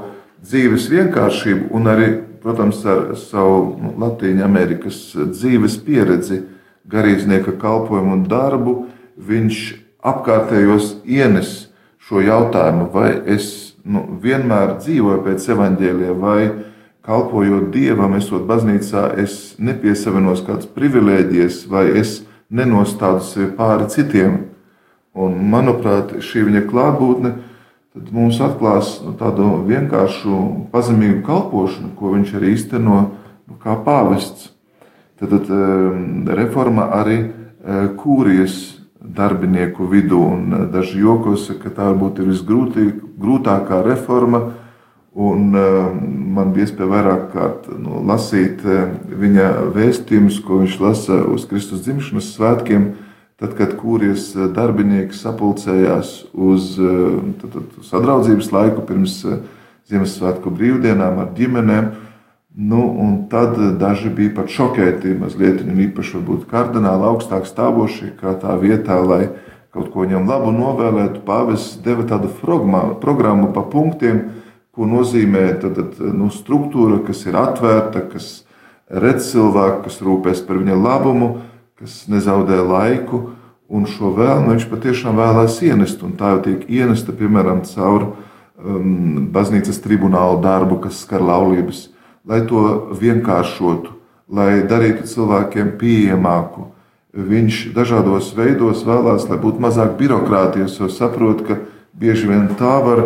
dzīves 0.45 0.88
vienkāršību 0.93 1.74
un 1.76 1.91
arī, 1.91 2.10
protams, 2.43 2.86
ar 2.88 3.12
savu 3.19 3.76
nu, 3.82 3.93
Latvijas 4.00 4.45
Amerikas 4.45 5.02
dzīves 5.17 5.80
pieredzi, 5.84 6.43
garīdznieka 6.89 7.58
kalpošanu 7.60 8.15
un 8.15 8.24
darbu, 8.30 8.76
viņš 9.19 9.63
apkārtējos 10.10 10.93
ienes 11.04 11.67
šo 12.00 12.24
jautājumu, 12.24 12.88
vai 12.93 13.12
es 13.36 13.69
nu, 13.84 14.06
vienmēr 14.24 14.78
dzīvoju 14.80 15.24
pēc 15.28 15.48
evaņģēliem, 15.56 16.20
vai 16.20 16.42
kalpojot 17.06 17.70
dievam, 17.74 18.15
esot 18.20 18.46
baznīcā, 18.50 19.06
es 19.22 19.56
nepiesavinos 19.60 20.44
kādas 20.46 20.70
privilēģijas, 20.76 21.63
vai 21.72 21.88
es 22.02 22.20
nenostādu 22.50 23.24
sevi 23.26 23.52
pāri 23.58 23.89
citiem. 23.94 24.39
Un, 25.20 25.36
manuprāt, 25.52 26.20
šī 26.24 26.46
viņa 26.48 26.65
klātbūtne 26.70 27.34
mums 28.13 28.39
atklās 28.44 29.00
nu, 29.04 29.15
tādu 29.20 29.50
vienkāršu 29.68 30.38
pazemīgu 30.74 31.24
kalpošanu, 31.26 31.94
ko 31.98 32.13
viņš 32.13 32.36
arī 32.38 32.54
īsteno 32.56 33.00
nu, 33.10 33.58
kā 33.62 33.76
pāvests. 33.86 34.52
Tad, 35.20 35.34
tad 35.34 35.50
ehm, 35.52 36.28
reforma 36.32 36.88
arī 36.96 37.18
e, 37.20 37.30
kūrijas 38.00 38.60
darbinieku 39.00 39.88
vidū, 39.89 40.22
un 40.36 40.54
e, 40.54 40.62
daži 40.72 41.02
jokos, 41.02 41.50
ka 41.60 41.74
tā 41.74 41.89
varbūt 41.89 42.22
ir 42.22 42.30
visgrūtākā 43.20 43.84
reforma. 43.86 44.54
Un, 45.20 45.52
ehm, 45.58 46.00
man 46.34 46.54
bija 46.54 46.68
iespēja 46.68 46.88
vairāk 46.88 47.32
kārt 47.34 47.68
nu, 47.76 48.00
lasīt 48.06 48.62
e, 48.64 48.88
viņa 49.20 49.74
vēstījumus, 49.76 50.40
ko 50.46 50.62
viņš 50.62 50.80
lasa 50.80 51.18
uz 51.28 51.46
Kristus 51.50 51.82
dzimšanas 51.84 52.30
svētkiem 52.38 52.94
Tad, 53.40 53.54
kad 53.56 53.78
kūrijas 53.80 54.34
eh, 54.36 54.50
darbinieki 54.52 55.16
sapulcējās 55.16 56.10
uz 56.36 56.74
eh, 56.76 57.20
tad, 57.40 57.54
tad, 57.54 57.78
sadraudzības 57.88 58.52
laiku 58.52 58.84
pirms 58.88 59.22
eh, 59.24 59.40
Ziemassvētku 59.90 60.52
brīvdienām 60.54 61.22
ar 61.24 61.30
ģimenēm, 61.38 61.88
nu, 62.70 62.82
tad 63.32 63.56
daži 63.82 64.12
bija 64.14 64.36
pat 64.36 64.52
šokēti, 64.54 65.16
mazliet 65.18 65.64
īpaši 65.64 66.20
varbūt 66.20 66.44
kardināli 66.52 67.08
augstāk 67.10 67.48
stāvošie, 67.50 68.12
kā 68.20 68.36
tā 68.38 68.54
vietā, 68.62 69.00
lai 69.02 69.32
kaut 69.76 69.92
ko 69.94 70.06
viņam 70.06 70.30
labu 70.30 70.54
novēlētu. 70.56 71.24
Pāvests 71.28 71.80
deva 71.86 72.08
tādu 72.10 72.32
programmu 72.42 73.52
pa 73.54 73.64
punktiem, 73.66 74.24
ko 74.76 74.88
nozīmē 74.90 75.46
tad, 75.62 75.78
tad, 75.78 76.00
nu, 76.16 76.32
struktūra, 76.34 77.02
kas 77.06 77.26
ir 77.28 77.38
atvērta, 77.38 78.08
kas 78.12 78.32
redz 78.90 79.32
cilvēku, 79.34 79.86
kas 79.86 80.02
rūpēs 80.02 80.44
par 80.48 80.62
viņa 80.62 80.78
labumu 80.80 81.34
kas 81.80 82.10
nezaudē 82.12 82.60
laiku, 82.60 83.22
un 83.72 83.86
šo 83.88 84.12
vēlmu 84.18 84.52
viņš 84.52 84.66
patiešām 84.68 85.16
vēlēs 85.20 85.62
ienest. 85.64 86.02
Un 86.04 86.18
tā 86.20 86.34
jau 86.34 86.42
tiek 86.50 86.66
ienesta 86.68 87.16
piemēram 87.16 87.62
caur 87.70 88.10
um, 88.10 89.30
baznīcas 89.32 89.80
tribunālu 89.84 90.42
darbu, 90.44 90.82
kas 90.84 91.00
skar 91.06 91.24
laulības, 91.24 91.88
lai 92.28 92.42
to 92.50 92.66
vienkāršotu, 93.00 93.96
lai 94.28 94.66
darītu 94.68 95.08
cilvēkiem 95.08 95.72
pieejamāku. 95.80 96.68
Viņš 97.10 97.72
dažādos 97.74 98.36
veidos 98.38 98.84
vēlās, 98.86 99.26
lai 99.32 99.39
būtu 99.41 99.62
mazāk 99.63 99.95
birokrātijas, 99.98 100.76
jo 100.78 100.89
saprot, 100.93 101.41
ka 101.48 101.58
bieži 101.98 102.28
vien 102.30 102.45
tā 102.60 102.76
var 102.86 103.02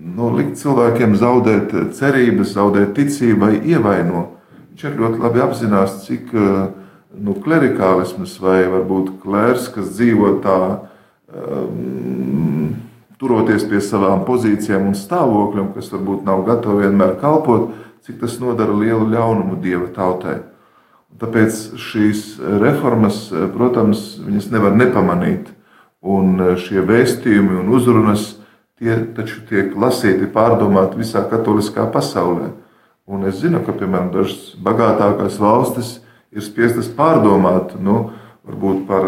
nu, 0.00 0.30
likt 0.32 0.56
cilvēkiem 0.56 1.18
zaudēt 1.20 1.74
cerības, 1.98 2.54
zaudēt 2.56 2.94
ticību 2.96 3.42
vai 3.44 3.58
ievainot. 3.60 4.38
Viņš 4.72 4.86
arī 4.88 5.02
ļoti 5.04 5.20
labi 5.20 5.42
apzinās, 5.44 5.98
cik 6.06 6.32
uh, 6.32 6.70
nu, 7.12 7.34
klerikālisms 7.44 8.38
vai 8.40 8.62
varbūt 8.72 9.18
klērs, 9.20 9.68
kas 9.74 9.92
dzīvo 9.98 10.30
tā 10.44 10.58
um, 11.28 12.72
turoties 13.20 13.66
pie 13.68 13.82
savām 13.84 14.24
pozīcijām 14.24 14.88
un 14.90 14.96
stāvokļiem, 14.96 15.74
kas 15.76 15.92
varbūt 15.92 16.24
nav 16.24 16.46
gatavi 16.48 16.86
vienmēr 16.86 17.18
kalpot, 17.20 17.68
cik 18.02 18.16
tas 18.24 18.40
nodara 18.40 18.72
lielu 18.72 19.12
ļaunumu 19.12 19.60
dieva 19.60 19.92
tautai. 19.94 20.40
Tāpēc 21.22 21.58
šīs 21.78 22.40
reformas, 22.58 23.28
protams, 23.54 24.16
viņas 24.26 24.48
nevar 24.50 24.74
nepamanīt. 24.74 25.52
Un 26.02 26.34
šie 26.58 26.82
vēstījumi 26.82 27.60
un 27.60 27.68
uzrunas 27.70 28.32
tie 28.82 28.96
taču 29.14 29.44
tiek 29.46 29.76
lasīti, 29.78 30.26
pārdomāti 30.34 30.98
visā 30.98 31.22
katoliskā 31.30 31.86
pasaulē. 31.94 32.50
Un 33.06 33.28
es 33.30 33.38
zinu, 33.38 33.60
ka 33.62 33.74
piemēram 33.76 34.10
dažas 34.10 34.56
bagātākās 34.62 35.38
valstis 35.38 35.92
ir 36.34 36.42
spiestas 36.42 36.90
pārdomāt, 36.96 37.76
nu, 37.78 38.10
par 38.88 39.06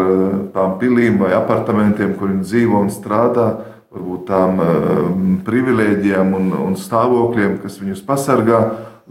tām 0.55 0.77
pilīm 0.79 1.19
vai 1.19 1.33
apartamentiem, 1.35 2.15
kur 2.15 2.31
viņi 2.31 2.47
dzīvo 2.47 2.79
un 2.85 2.91
strādā, 2.93 3.49
varbūt 3.95 4.25
tām 4.27 4.59
um, 4.59 5.27
privilēģijām 5.47 6.33
un, 6.35 6.49
un 6.67 6.75
stāvokļiem, 6.79 7.59
kas 7.63 7.79
viņus 7.79 8.03
pasargā, 8.05 8.61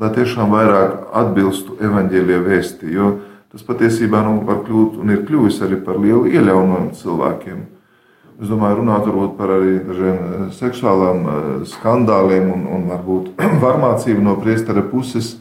lai 0.00 0.10
tiešām 0.12 0.52
vairāk 0.52 1.06
atbilstu 1.16 1.78
evaņģēlie 1.80 2.40
vēsti. 2.44 2.90
Jo 2.92 3.14
tas 3.54 3.64
patiesībā 3.64 4.24
nu, 4.26 4.40
var 4.44 4.64
kļūt 4.66 4.98
un 5.00 5.14
ir 5.14 5.22
kļuvis 5.24 5.62
arī 5.64 5.78
par 5.84 6.00
lielu 6.02 6.26
ieļaunumu 6.32 6.92
cilvēkiem. 6.98 7.62
Es 8.42 8.50
domāju, 8.50 8.80
runāt 8.80 9.06
par 9.38 9.52
arī 9.56 9.78
dažiem 9.86 10.18
uh, 10.18 10.46
seksuālām 10.52 11.24
uh, 11.24 11.42
skandāliem 11.70 12.50
un, 12.50 12.66
un 12.76 12.88
varbūt 12.90 13.40
varmācību 13.64 14.26
no 14.26 14.36
priestera 14.42 14.82
puses. 14.82 15.36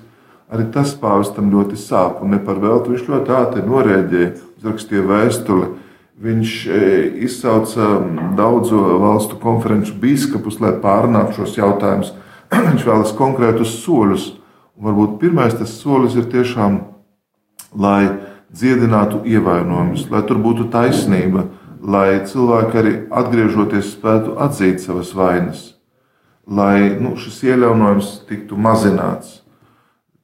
Arī 0.53 0.67
tas 0.69 0.91
pāvestam 1.01 1.49
ļoti 1.49 1.79
sāp, 1.81 2.19
un 2.21 2.35
ne 2.35 2.37
par 2.37 2.59
velti 2.61 2.93
viņš 2.93 3.07
ļoti 3.09 3.33
ātri 3.33 3.63
norēģēja, 3.65 4.33
uzrakstīja 4.59 5.05
vēstuli 5.09 5.71
Viņš 6.23 6.51
e, 6.71 6.77
izsauca 7.25 7.97
daudzu 8.37 8.77
valstu 9.01 9.35
konferenču 9.41 9.97
biskupus, 9.99 10.61
lai 10.63 10.71
pārunātu 10.79 11.41
šos 11.41 11.57
jautājumus. 11.57 12.13
Viņš 12.69 12.85
vēlas 12.87 13.11
konkrētus 13.17 13.73
soļus. 13.81 14.29
Un 14.77 14.87
varbūt 14.87 15.17
pirmais 15.19 15.55
tas 15.57 15.73
solis 15.81 16.15
ir 16.15 16.29
tiešām, 16.31 16.79
lai 17.75 18.07
dziedinātu 18.55 19.19
ievainojumus, 19.27 20.07
lai 20.13 20.21
tur 20.29 20.39
būtu 20.41 20.69
taisnība, 20.71 21.47
lai 21.83 22.23
cilvēki 22.29 22.79
arī 22.79 22.95
atgriežoties 23.11 23.91
spētu 23.97 24.37
atzīt 24.41 24.79
savas 24.81 25.11
vainas, 25.17 25.73
lai 26.47 26.95
nu, 27.03 27.17
šis 27.19 27.41
iejaunojums 27.49 28.13
tiktu 28.29 28.55
mazināts. 28.55 29.41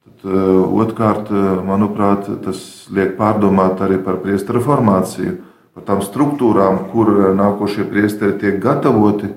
Tad, 0.00 0.24
uh, 0.32 0.64
Otrkārt, 0.80 1.28
manuprāt, 1.68 2.26
tas 2.46 2.88
liek 2.88 3.18
pārdomāt 3.20 3.84
arī 3.84 4.00
par 4.02 4.22
priesteru 4.24 4.64
formāciju 4.64 5.36
par 5.74 5.86
tām 5.86 6.02
struktūrām, 6.02 6.86
kur 6.92 7.10
eh, 7.14 7.28
nākošie 7.36 7.86
priesteri 7.90 8.38
tiek 8.40 8.58
gatavoti, 8.62 9.30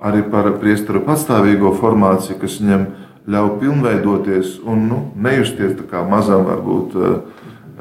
arī 0.00 0.24
par 0.32 0.48
priesteru 0.60 1.02
patstāvīgo 1.04 1.74
formāciju, 1.78 2.38
kas 2.40 2.58
viņam 2.62 2.86
ļauj 3.30 3.50
pilnveidoties 3.60 4.56
un 4.64 4.88
nu, 4.88 5.00
nejusties 5.20 5.76
tā 5.78 5.86
kā 5.90 6.02
mazam, 6.08 6.46
varbūt 6.48 6.96
eh, 6.96 7.14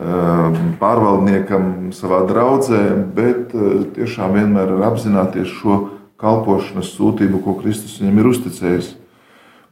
eh, 0.05 0.59
pārvaldniekam 0.81 1.89
savā 1.95 2.25
draudzē, 2.29 2.83
bet 3.15 3.55
tiešām 3.97 4.37
vienmēr 4.37 4.77
apzināties 4.91 5.49
šo 5.61 5.81
kalpošanas 6.19 6.93
sūtību, 6.97 7.41
ko 7.43 7.55
Kristus 7.61 8.01
viņam 8.01 8.19
ir 8.19 8.33
uzticējis. 8.33 8.95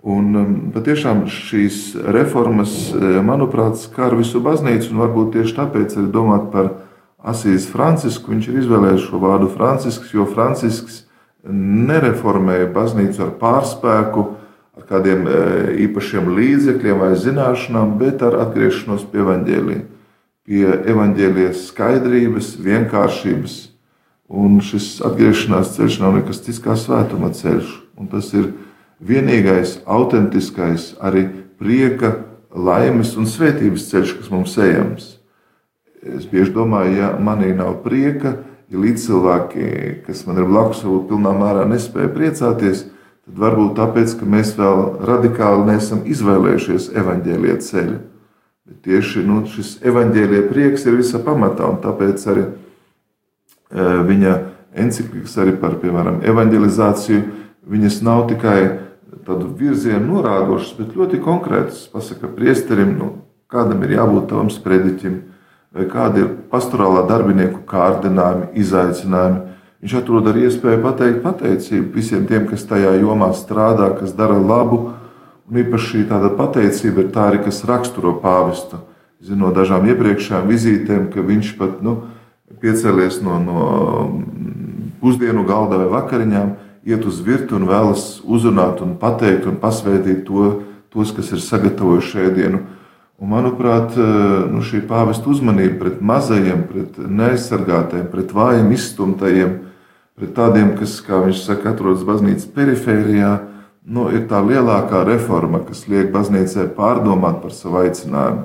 Un 0.07 0.69
patiešām 0.71 1.25
šīs 1.27 1.97
reformas, 2.15 2.93
manuprāt, 3.27 3.75
skar 3.81 4.13
visu 4.15 4.39
baznīcu, 4.39 4.93
un 4.93 5.01
varbūt 5.01 5.33
tieši 5.33 5.55
tāpēc 5.57 5.97
arī 5.97 6.11
domāt 6.13 6.45
par 6.53 6.69
Asīs 7.17 7.65
Francisku. 7.69 8.31
Viņš 8.31 8.49
ir 8.51 8.59
izvēlējies 8.61 9.07
šo 9.09 9.21
vārdu 9.21 9.49
Francisks, 9.49 10.13
jo 10.13 10.27
Francisks 10.29 11.03
nereformēja 11.47 12.69
baznīcu 12.75 13.23
ar 13.25 13.31
pārspēku, 13.41 14.25
ar 14.77 14.85
kādiem 14.89 15.25
e, 15.25 15.37
īpašiem 15.87 16.29
līdzekļiem 16.37 17.01
vai 17.01 17.13
zināšanām, 17.17 17.95
bet 18.01 18.21
ar 18.25 18.37
atgriešanos 18.43 19.07
pie 19.09 19.23
evaņģēlīja, 19.23 19.83
pie 20.47 20.67
evaņģēlijas 20.93 21.65
skaidrības, 21.71 22.53
vienkāršības. 22.61 23.57
Un 24.27 24.59
šis 24.61 24.97
atgriešanās 25.07 25.73
ceļš 25.77 26.01
nav 26.03 26.17
nekas 26.19 26.43
cits 26.43 26.61
kā 26.61 26.75
svētuma 26.77 27.31
ceļš. 27.33 27.69
Un 27.97 28.11
tas 28.11 28.29
ir 28.35 28.51
vienīgais, 28.99 29.79
autentiskais, 29.87 30.91
arī 30.99 31.29
prieka, 31.57 32.17
laimes 32.51 33.15
un 33.17 33.25
svētības 33.29 33.87
ceļš, 33.89 34.17
kas 34.19 34.33
mums 34.33 34.57
ejams. 34.61 35.16
Es 36.05 36.27
bieži 36.29 36.53
domāju, 36.53 36.93
ja 36.99 37.07
manī 37.19 37.53
nav 37.57 37.79
prieka, 37.85 38.35
ja 38.69 38.81
līdzcilvēki, 38.81 39.69
kas 40.05 40.25
man 40.27 40.41
ir 40.41 40.49
blakus, 40.49 40.83
varbūt 40.85 41.07
pilnā 41.09 41.33
mērā 41.37 41.63
nespēja 41.69 42.11
priecāties, 42.13 42.83
tad 43.25 43.39
varbūt 43.41 43.73
tāpēc, 43.79 44.13
ka 44.19 44.27
mēs 44.29 44.53
vēl 44.59 44.83
radikāli 45.07 45.71
neesam 45.71 46.03
izvēlējušies 46.05 46.91
evaņģēlīja 47.01 47.57
ceļu. 47.65 47.97
Bet 48.67 48.81
tieši 48.83 49.23
nu, 49.25 49.41
šis 49.47 49.77
evaņģēlīja 49.87 50.47
prieks 50.51 50.85
ir 50.85 50.99
visa 50.99 51.21
pamatā, 51.23 51.69
un 51.71 51.79
tāpēc 51.83 52.25
arī 52.29 52.43
e, 52.43 53.87
viņa 54.09 54.33
encyklikas 54.77 55.37
arī 55.41 55.55
par, 55.61 55.79
piemēram, 55.81 56.19
evanģelizāciju, 56.27 57.23
viņas 57.67 58.01
nav 58.05 58.27
tikai 58.29 58.59
tādu 59.27 59.49
virzienu 59.59 60.03
norādošas, 60.11 60.75
bet 60.77 60.93
ļoti 60.99 61.21
konkrētas. 61.23 61.87
Pasaka 61.91 62.29
priesterim, 62.31 62.93
nu, 62.99 63.09
kādam 63.51 63.81
ir 63.87 63.95
jābūt 63.97 64.29
tavam 64.31 64.51
sprediķim, 64.51 65.17
vai 65.75 65.85
kādi 65.89 66.23
ir 66.23 66.33
pastorālā 66.51 67.05
darbinieku 67.09 67.63
kārdinājumi, 67.69 68.51
izaicinājumi. 68.61 69.55
Viņš 69.83 69.95
atrod 69.99 70.27
arī 70.31 70.47
iespēju 70.47 70.81
pateikt 70.81 71.23
pateicību 71.23 71.93
visiem 71.93 72.25
tiem, 72.29 72.47
kas 72.49 72.65
tajā 72.65 72.95
jomā 72.97 73.29
strādā, 73.37 73.91
kas 73.99 74.15
dara 74.17 74.37
labu. 74.39 74.93
Un 75.47 75.59
īpaši 75.61 76.07
tāda 76.09 76.31
pateicība 76.35 77.05
ir 77.05 77.11
tā 77.15 77.29
arī, 77.29 77.43
kas 77.45 77.61
raksturo 77.67 78.17
pāvestu. 78.23 78.81
Zinu 79.23 79.47
no 79.47 79.51
dažām 79.55 79.85
iepriekšējām 79.89 80.49
vizītēm, 80.49 81.07
ka 81.13 81.23
viņš 81.25 81.53
pat 81.57 81.79
nu, 81.85 81.95
piecēlies 82.61 83.21
no, 83.25 83.37
no 83.41 83.61
pusdienu 85.01 85.45
galda 85.47 85.79
vai 85.81 85.87
vakariņām, 85.93 86.51
iet 86.87 87.05
uz 87.05 87.21
virtuvi 87.25 87.61
un 87.61 87.69
vēlas 87.69 88.05
uzrunāt, 88.25 88.81
un 88.85 88.95
pateikt 88.99 89.47
un 89.49 89.57
pasvētīt 89.61 90.23
to, 90.27 90.49
tos, 90.93 91.13
kas 91.15 91.31
ir 91.35 91.43
sagatavojuši 91.43 92.13
šēdienu. 92.13 92.61
Un, 93.17 93.31
manuprāt, 93.33 93.95
eh, 93.97 94.03
nu, 94.53 94.61
šī 94.61 94.83
pāvesta 94.85 95.25
uzmanība 95.31 95.79
pret 95.79 96.01
mazajiem, 96.05 96.67
pret 96.69 96.97
neaizsargātajiem, 97.01 98.11
pret 98.11 98.29
vājiem, 98.29 98.67
izstumtajiem, 98.75 99.55
pret 100.13 100.35
tādiem, 100.37 100.75
kas, 100.77 100.99
kā 101.01 101.23
viņš 101.23 101.39
saka, 101.47 101.71
atrodas 101.73 102.03
baznīcas 102.05 102.45
perifērijā, 102.53 103.31
nu, 103.89 104.05
ir 104.13 104.27
tā 104.29 104.43
lielākā 104.45 105.01
reforma, 105.07 105.63
kas 105.65 105.87
liek 105.89 106.11
baznīcai 106.13 106.67
pārdomāt 106.77 107.41
par 107.41 107.55
savu 107.57 107.79
aicinājumu. 107.81 108.43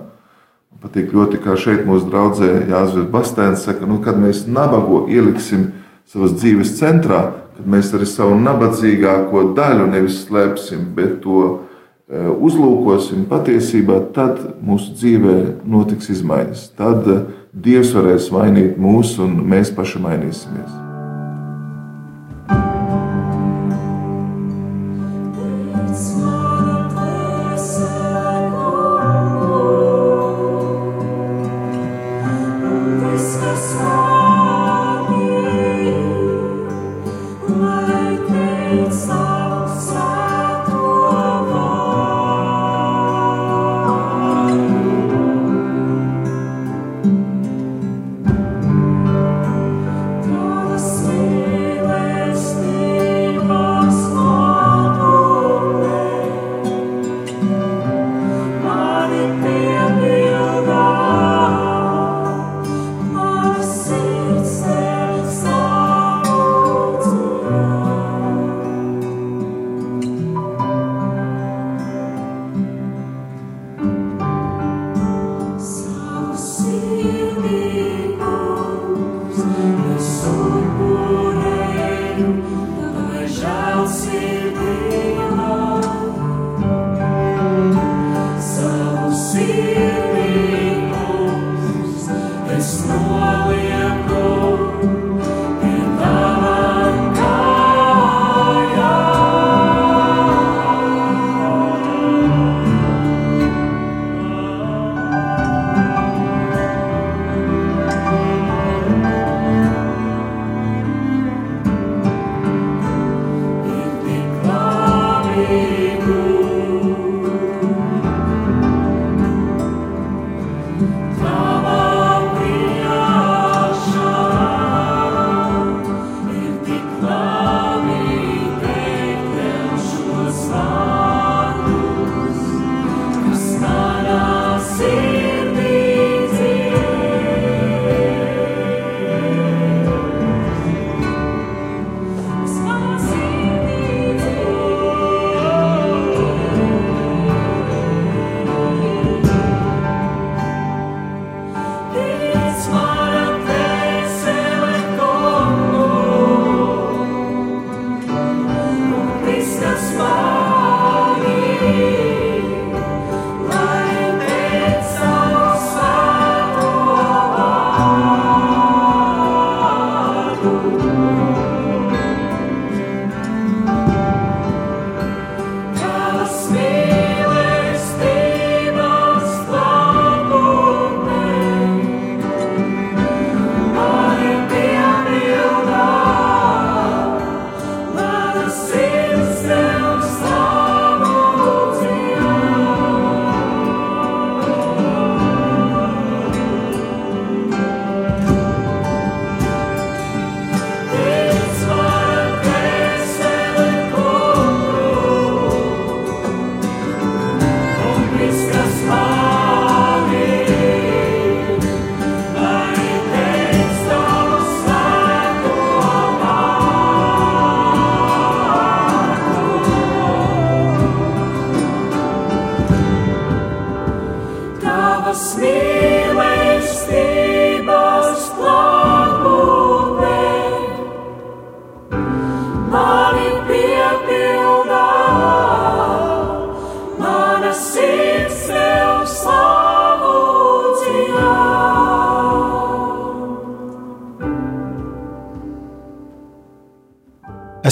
Patīk 0.82 1.12
ļoti, 1.12 1.42
kā 1.44 1.52
šeit 1.60 1.84
mūsu 1.86 2.08
draudzē 2.08 2.48
Jānis 2.70 3.10
Bastēns 3.12 3.66
saka, 3.68 3.84
nu, 3.86 4.00
kad 4.00 4.16
mēs 4.16 4.46
nabago 4.48 5.04
ieliksim 5.04 5.68
savas 6.08 6.32
dzīves 6.40 6.72
centrā, 6.78 7.20
kad 7.58 7.68
mēs 7.68 7.92
arī 7.92 8.08
savu 8.08 8.40
nabadzīgāko 8.40 9.50
daļu 9.52 9.90
nevis 9.92 10.24
slēpsim, 10.24 10.88
bet 10.96 11.20
to 11.26 11.44
Eh, 11.52 11.71
uzlūkosim 12.12 13.24
patiesībā, 13.30 13.98
tad 14.12 14.40
mūsu 14.60 14.92
dzīvē 14.98 15.36
notiks 15.64 16.12
izmaiņas. 16.12 16.68
Tad 16.76 17.08
eh, 17.08 17.26
Dievs 17.52 17.92
varēs 17.96 18.30
mainīt 18.32 18.78
mūs, 18.80 19.18
un 19.20 19.40
mēs 19.48 19.72
paši 19.76 20.00
mainīsimies. 20.00 20.91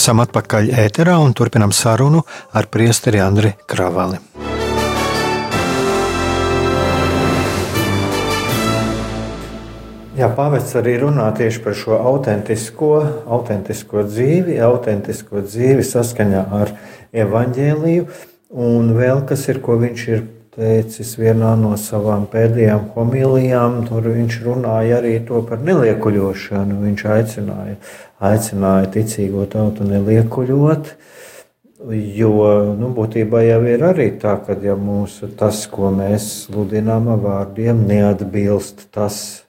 Esam 0.01 0.23
atpakaļ 0.23 0.71
ēterā 0.81 1.19
un 1.21 1.35
turpinam 1.37 1.75
sarunu 1.77 2.23
ar 2.57 2.71
priesteri 2.73 3.19
Andri 3.21 3.51
Kravali. 3.69 4.17
Jā, 10.17 10.31
pāvests 10.39 10.79
arī 10.81 10.95
runā 11.03 11.27
tieši 11.37 11.61
par 11.67 11.77
šo 11.77 11.99
autentisko, 12.15 12.95
autentisko 13.29 14.07
dzīvi, 14.09 14.57
autentisko 14.65 15.45
dzīvi 15.45 15.85
saskaņā 15.85 16.47
ar 16.63 16.73
evaņģēliju. 17.27 18.09
Un 18.71 18.95
vēl 18.97 19.27
kas 19.29 19.45
ir, 19.53 19.61
ko 19.61 19.77
viņš 19.85 20.09
ir 20.15 20.25
teicis 20.57 21.15
vienā 21.21 21.55
no 21.59 21.77
savām 21.79 22.27
pēdējām 22.31 22.91
homilijām, 22.95 23.81
tur 23.89 24.09
viņš 24.11 24.39
runāja 24.45 24.99
arī 24.99 25.17
par 25.49 25.63
neliekuļošanu. 25.67 26.81
Viņš 26.87 27.05
aicināja 27.17 27.77
aicināja 28.21 28.91
ticīgo 28.95 29.47
tautu 29.51 29.87
neliekuļot. 29.89 30.93
Jo 32.21 32.33
nu, 32.77 32.91
būtībā 32.93 33.41
jau 33.47 33.61
ir 33.65 33.85
arī 33.89 34.11
tā, 34.21 34.35
ka 34.45 34.59
ja 34.61 34.75
mūsu 34.77 35.31
tas, 35.41 35.63
ko 35.73 35.89
mēs 35.95 36.27
sludinām 36.45 37.09
ar 37.09 37.23
vārdiem, 37.25 37.87
neatbilst 37.89 38.91
tas, 38.93 39.47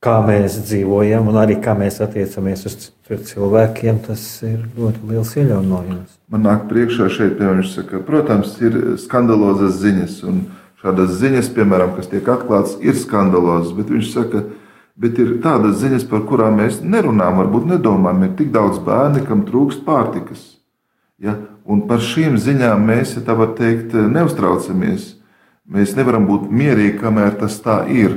kā 0.00 0.16
mēs 0.24 0.56
dzīvojam 0.64 1.28
un 1.28 1.36
arī 1.42 1.58
kā 1.60 1.76
mēs 1.76 2.00
attiecamies 2.00 2.64
uz 2.70 2.78
cilvēkiem, 3.16 4.02
tas 4.04 4.22
ir 4.44 4.60
ļoti 4.76 5.08
liels 5.08 5.32
iejaunojums. 5.38 6.20
Man 6.28 6.44
nāk 6.44 6.68
priekšā 6.68 7.08
šeit, 7.08 7.38
piemēram, 7.40 7.64
saka, 7.64 8.02
protams, 8.04 8.58
ir 8.60 8.76
skandalozas 9.00 9.80
ziņas, 9.80 10.20
un 10.28 10.44
šādas 10.82 11.16
ziņas, 11.22 11.52
piemēram, 11.56 11.96
kas 11.96 12.12
tiek 12.12 12.28
atklātas, 12.28 12.76
ir 12.84 12.98
skandalozas, 12.98 13.72
bet 13.78 13.94
viņš 13.94 14.12
saka, 14.12 14.44
ka 14.44 14.66
Bet 14.98 15.18
ir 15.22 15.36
tādas 15.44 15.76
ziņas, 15.78 16.08
par 16.10 16.24
kurām 16.26 16.56
mēs 16.58 16.80
nerunājam, 16.82 17.38
varbūt 17.38 17.68
nedomājam. 17.70 18.24
Ir 18.26 18.32
tik 18.40 18.48
daudz 18.54 18.80
bērnu, 18.82 19.22
kam 19.28 19.44
trūkst 19.46 19.84
pārtikas. 19.86 20.42
Ja? 21.22 21.36
Un 21.68 21.84
par 21.86 22.02
šīm 22.02 22.34
ziņām 22.42 22.82
mēs, 22.88 23.14
ja 23.14 23.22
tā 23.22 23.36
var 23.38 23.52
teikt, 23.58 23.94
neuztraucamies. 23.94 25.12
Mēs 25.70 25.94
nevaram 25.94 26.26
būt 26.26 26.48
mierīgi, 26.50 26.96
kamēr 26.98 27.38
tas 27.38 27.60
tā 27.62 27.84
ir. 27.94 28.16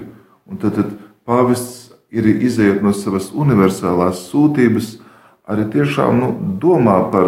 Un 0.49 0.57
tad, 0.57 0.79
tad 0.79 0.95
pāvests 1.27 1.80
ir 2.11 2.27
izējot 2.31 2.81
no 2.83 2.93
savas 2.95 3.31
universālās 3.33 4.25
sūtības, 4.29 4.93
arī 5.47 5.67
tiešām 5.73 6.19
nu, 6.19 6.31
domā 6.61 6.97
par 7.11 7.27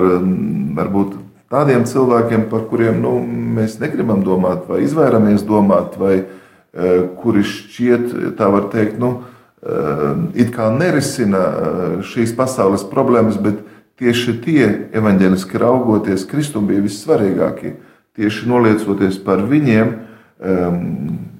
varbūt 0.78 1.18
tādiem 1.54 1.86
cilvēkiem, 1.88 2.48
par 2.52 2.68
kuriem 2.70 3.02
nu, 3.04 3.18
mēs 3.58 3.80
negribam 3.82 4.24
domāt, 4.26 4.68
vai 4.68 4.84
izvairamies 4.84 5.46
domāt, 5.48 5.98
vai 6.00 6.16
uh, 6.24 7.06
kuri 7.20 7.44
šķiet, 7.48 8.36
tā 8.40 8.50
var 8.52 8.70
teikt, 8.74 9.00
nu, 9.02 9.20
Ehm, 9.64 10.26
it 10.36 10.52
kā 10.52 10.68
nerisina 10.76 11.40
eh, 11.40 11.92
šīs 12.04 12.34
pasaules 12.36 12.84
problēmas, 12.90 13.38
bet 13.40 13.62
tieši 14.02 14.36
tie 14.44 14.66
evaņģēliski 15.00 15.62
raugoties, 15.62 16.26
Kristum 16.28 16.68
bija 16.68 16.84
vissvarīgākie. 16.84 17.78
Tieši 18.18 18.50
noliecoties 18.50 19.16
par 19.26 19.40
viņiem, 19.50 19.94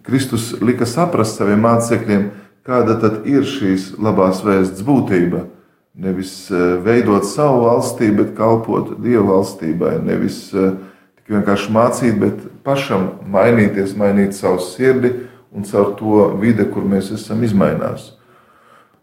Kristus 0.02 0.54
lika 0.64 0.88
saprast 0.90 1.38
saviem 1.38 1.60
mācekļiem, 1.62 2.24
kāda 2.68 2.96
tad 3.02 3.28
ir 3.30 3.46
šīs 3.48 3.94
labās 4.02 4.44
vēsts 4.46 4.86
būtība. 4.88 5.48
Nevis 5.94 6.34
eh, 6.50 6.74
veidot 6.82 7.28
savu 7.30 7.68
valstību, 7.68 8.18
bet 8.24 8.34
kalpot 8.38 8.96
Dieva 9.04 9.36
valstībai. 9.36 10.00
Nevis 10.06 10.48
eh, 10.56 10.74
tikai 11.20 11.38
vienkārši 11.38 11.76
mācīt, 11.76 12.18
bet 12.22 12.42
pašam 12.66 13.12
mainīties, 13.30 13.94
mainīt 14.00 14.34
savu 14.38 14.64
sirdi 14.64 15.14
un 15.54 15.68
caur 15.70 15.94
to 16.00 16.28
vide, 16.42 16.66
kur 16.74 16.86
mēs 16.90 17.12
esam, 17.14 17.44
izmainās. 17.46 18.14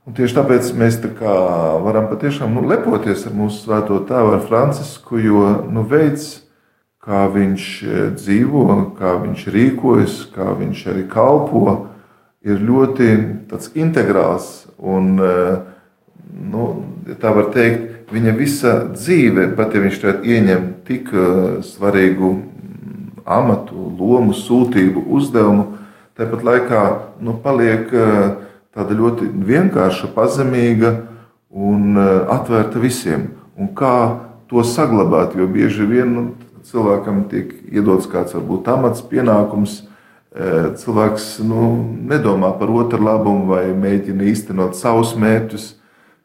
Un 0.09 0.17
tieši 0.17 0.35
tāpēc 0.41 0.73
mēs 0.75 0.97
tā 1.05 1.35
varam 1.85 2.09
patiešām 2.11 2.57
nu, 2.57 2.65
lepoties 2.67 3.27
ar 3.29 3.35
mūsu 3.37 3.67
svēto 3.67 4.01
tēvu, 4.09 4.33
ar 4.35 4.47
Francisku, 4.49 5.21
jo 5.23 5.45
nu, 5.71 5.85
veids, 5.87 6.41
kā 7.05 7.27
viņš 7.31 7.67
e, 7.85 7.99
dzīvo, 8.17 8.65
kā 8.99 9.15
viņš 9.21 9.45
rīkojas, 9.55 10.17
kā 10.35 10.49
viņš 10.59 10.83
arī 10.91 11.05
kalpo, 11.13 11.77
ir 12.47 12.61
ļoti 12.65 13.09
integrāls. 13.81 14.67
Un, 14.79 15.17
e, 15.21 15.33
nu, 16.51 16.69
tā 17.21 17.33
var 17.37 17.51
teikt, 17.55 18.11
viņa 18.11 18.33
visa 18.39 18.73
dzīve, 18.91 19.51
pat 19.59 19.75
ja 19.75 19.83
viņš 19.85 20.01
ieņem 20.27 20.65
tik 20.89 21.13
svarīgu 21.63 22.31
amatu, 23.25 23.91
lomu, 23.99 24.35
sūtību, 24.35 25.05
uzdevumu, 25.15 25.77
tāpat 26.19 26.43
laikā 26.47 26.83
nu, 27.23 27.37
paliek 27.43 27.93
tāda 28.75 28.97
ļoti 28.97 29.31
vienkārša, 29.47 30.11
pazemīga 30.17 30.95
un 31.51 31.99
atvērta 32.01 32.83
visiem. 32.83 33.31
Un 33.59 33.71
kā 33.77 33.95
to 34.51 34.65
saglabāt, 34.67 35.37
jo 35.39 35.47
bieži 35.47 35.87
vien 35.87 36.15
nu, 36.15 36.25
cilvēkam 36.67 37.25
tiek 37.31 37.53
iedots 37.71 38.09
kāds 38.11 38.35
varbūt 38.37 38.69
amats, 38.71 39.05
pienākums. 39.07 39.85
Cilvēks 40.31 41.41
nu, 41.43 41.69
nedomā 42.07 42.53
par 42.59 42.71
otru 42.71 43.03
labumu 43.03 43.51
vai 43.51 43.65
mēģina 43.75 44.29
īstenot 44.31 44.77
savus 44.79 45.17
mērķus, 45.19 45.65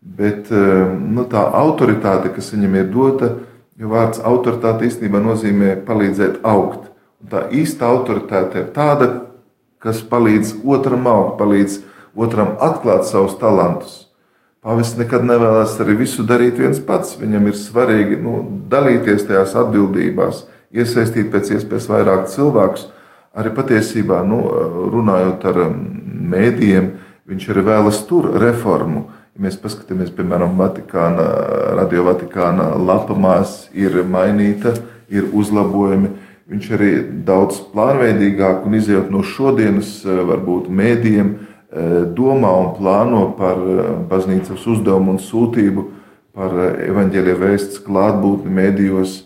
bet 0.06 0.52
nu, 0.54 1.26
tā 1.26 1.42
autoritāte, 1.58 2.30
kas 2.36 2.52
viņam 2.54 2.78
ir 2.78 2.92
dota, 2.94 3.32
jo 3.82 3.90
vārds 3.90 4.22
autoritāte 4.22 4.86
īstenībā 4.86 5.24
nozīmē 5.26 5.74
palīdzēt 5.88 6.44
augt. 6.46 6.92
Un 7.24 7.32
tā 7.34 7.48
īsta 7.50 7.90
autoritāte 7.90 8.62
ir 8.62 8.72
tāda, 8.76 9.10
kas 9.82 10.06
palīdz 10.06 10.60
otram 10.62 11.10
augt, 11.10 11.40
palīdz 11.42 11.80
otram 12.16 12.56
atklāt 12.62 13.08
savus 13.10 13.40
talantus. 13.42 14.04
Pāvests 14.66 14.98
nekad 14.98 15.26
nevēlas 15.26 15.76
arī 15.84 15.94
visu 16.00 16.24
darīt 16.26 16.58
viens 16.58 16.80
pats. 16.82 17.14
Viņam 17.20 17.52
ir 17.52 17.58
svarīgi 17.58 18.18
nu, 18.18 18.40
dalīties 18.70 19.28
tajās 19.28 19.54
atbildībās, 19.62 20.46
iesaistīt 20.74 21.30
pēc 21.34 21.52
iespējas 21.58 21.90
vairāk 21.92 22.30
cilvēkus. 22.34 22.88
Arī 23.36 23.52
patiesībā, 23.56 24.22
nu, 24.28 24.40
runājot 24.94 25.46
ar 25.52 25.62
mēdījiem, 26.36 26.92
viņš 27.28 27.48
arī 27.52 27.66
vēlas 27.68 28.02
tur 28.08 28.30
reformu. 28.40 29.10
Ja 29.36 29.44
mēs 29.44 29.58
paskatāmies, 29.60 30.14
piemēram, 30.16 30.56
Vatikāna, 30.56 31.26
Radio 31.76 32.06
Vatikāna 32.08 32.70
lapamās 32.80 33.66
ir 33.76 34.00
mainīta, 34.08 34.72
ir 35.12 35.28
uzlabojumi 35.36 36.14
Viņš 36.46 36.66
arī 36.78 36.90
daudz 37.26 37.58
plānveidīgāk 37.72 38.68
un 38.70 38.78
izjūt 38.78 39.08
no 39.10 39.24
šodienas, 39.26 40.04
eh, 40.06 40.20
varbūt 40.30 40.70
mēdījiem, 40.70 41.30
eh, 41.34 42.06
domā 42.14 42.52
un 42.62 42.68
plāno 42.78 43.36
par 43.38 43.58
eh, 43.58 43.88
baznīcas 44.06 44.68
uzdevumu 44.70 45.16
un 45.16 45.18
sūtību, 45.18 45.86
par 46.36 46.52
evaņģēlīja 46.86 47.40
vēsts 47.42 47.82
klātbūtni 47.82 48.54
mēdījos. 48.54 49.25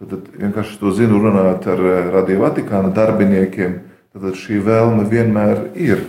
Tad 0.00 0.30
vienkārši 0.32 0.78
to 0.80 0.94
zinu, 0.96 1.18
runājot 1.20 1.66
ar 1.68 1.80
Radio 2.14 2.40
Vatikāna 2.40 2.88
darbiniekiem, 2.96 3.74
tad 4.16 4.38
šī 4.40 4.56
vēlme 4.64 5.04
vienmēr 5.10 5.66
ir. 5.76 6.06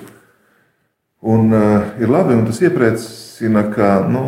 Un 1.22 1.52
uh, 1.52 1.90
ir 2.00 2.08
labi, 2.08 2.38
un 2.40 2.46
tas 2.48 2.62
iepriecina, 2.64 3.66
ka 3.74 3.90
nu, 4.08 4.24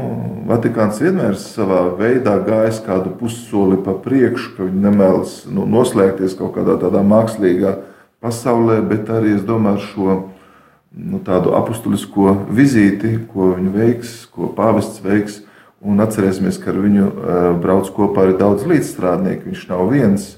Vatikāns 0.50 1.00
vienmēr 1.00 1.38
savā 1.40 1.86
veidā 1.96 2.36
gājis 2.44 2.82
kādu 2.84 3.14
pussoli 3.16 3.80
pa 3.86 3.96
priekšu, 4.04 4.52
ka 4.58 4.68
viņi 4.68 4.84
nemēlas 4.84 5.38
nu, 5.48 5.64
noslēgties 5.64 6.36
kaut 6.36 6.58
kādā 6.58 6.76
tādā 6.82 7.00
mākslīgā 7.08 7.78
pasaulē, 8.20 8.82
bet 8.92 9.08
arī 9.16 9.38
es 9.38 9.48
domāju 9.48 9.80
ar 9.80 9.88
šo 9.88 10.18
nu, 10.92 11.24
tādu 11.24 11.56
apustulisko 11.56 12.36
vizīti, 12.52 13.16
ko 13.32 13.54
viņi 13.56 13.74
veiks, 13.80 14.14
ko 14.36 14.52
pāvests 14.60 15.00
veiks. 15.08 15.40
Un 15.84 16.00
atcerēsimies, 16.00 16.62
ka 16.64 16.72
ar 16.72 16.80
viņu 16.80 17.08
uh, 17.08 17.48
brauc 17.60 17.90
kopā 17.96 18.28
arī 18.28 18.38
daudz 18.40 18.64
līdzstrādnieku. 18.70 19.50
Viņš 19.52 19.66
nav 19.72 19.88
viens. 19.92 20.30